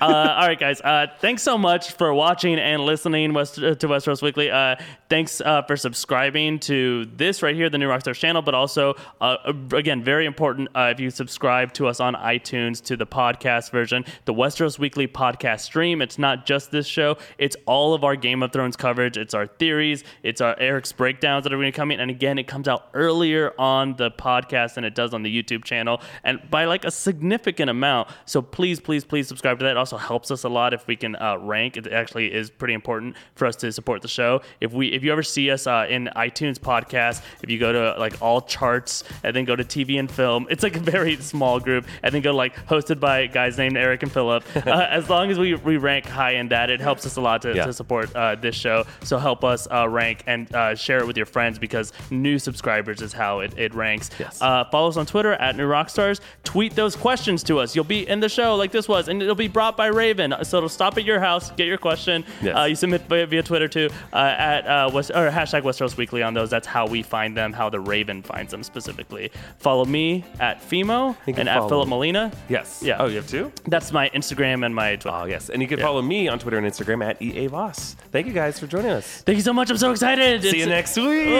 [0.00, 0.80] Uh, all right, guys.
[0.80, 4.50] Uh, thanks so much for watching and listening West, uh, to Westeros Weekly.
[4.50, 4.76] Uh,
[5.08, 9.36] thanks uh, for subscribing to this right here, the New Rockstars channel, but also, uh,
[9.72, 14.04] again, very important uh, if you subscribe to us on iTunes to the podcast version,
[14.24, 16.02] the Westeros Weekly podcast stream.
[16.02, 19.16] It's not just this show, it's all of our Game of Thrones coverage.
[19.16, 22.00] It's our theories, it's our Eric's breakdowns that are going to come in.
[22.00, 25.64] And again, it comes out earlier on the podcast than it does on the YouTube
[25.64, 28.08] channel, and by like a significant amount.
[28.26, 29.72] So please, please, please subscribe to that.
[29.72, 31.76] It also helps us a lot if we can uh, rank.
[31.76, 34.42] It actually is pretty important for us to support the show.
[34.60, 37.98] If we, if you ever see us uh, in iTunes podcast, if you go to
[37.98, 41.60] like all charts and then go to TV and film, it's like a very small
[41.60, 44.44] group, and then go like hosted by guys named Eric and Philip.
[44.70, 47.42] Uh, as long as we, we rank high in that, it helps us a lot
[47.42, 47.66] to, Yeah.
[47.66, 48.84] to support uh, this show.
[49.02, 53.02] So help us uh, rank and uh, share it with your friends because new subscribers
[53.02, 54.10] is how it, it ranks.
[54.18, 54.40] Yes.
[54.40, 56.20] Uh, follow us on Twitter at New Rockstars.
[56.44, 57.74] Tweet those questions to us.
[57.74, 60.34] You'll be in the show like this was, and it'll be brought by Raven.
[60.42, 62.24] So it'll stop at your house, get your question.
[62.42, 62.56] Yes.
[62.56, 66.22] Uh, you submit via, via Twitter too uh, at uh, West, or hashtag Westeros Weekly
[66.22, 66.50] on those.
[66.50, 69.30] That's how we find them, how the Raven finds them specifically.
[69.58, 71.88] Follow me at Fimo and at Philip.
[71.88, 72.30] Molina.
[72.48, 72.82] Yes.
[72.84, 72.98] Yeah.
[72.98, 73.50] Oh, you have two.
[73.66, 75.16] That's my Instagram and my Twitter.
[75.16, 75.48] Oh, yes.
[75.48, 77.96] And you can follow me on Twitter and Instagram at EA Voss.
[78.12, 79.22] Thank you guys for joining us.
[79.22, 79.70] Thank you so much.
[79.70, 80.42] I'm so excited.
[80.42, 81.28] See you next week.
[81.28, 81.30] Uh,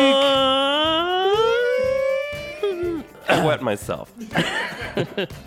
[3.28, 4.12] I wet myself.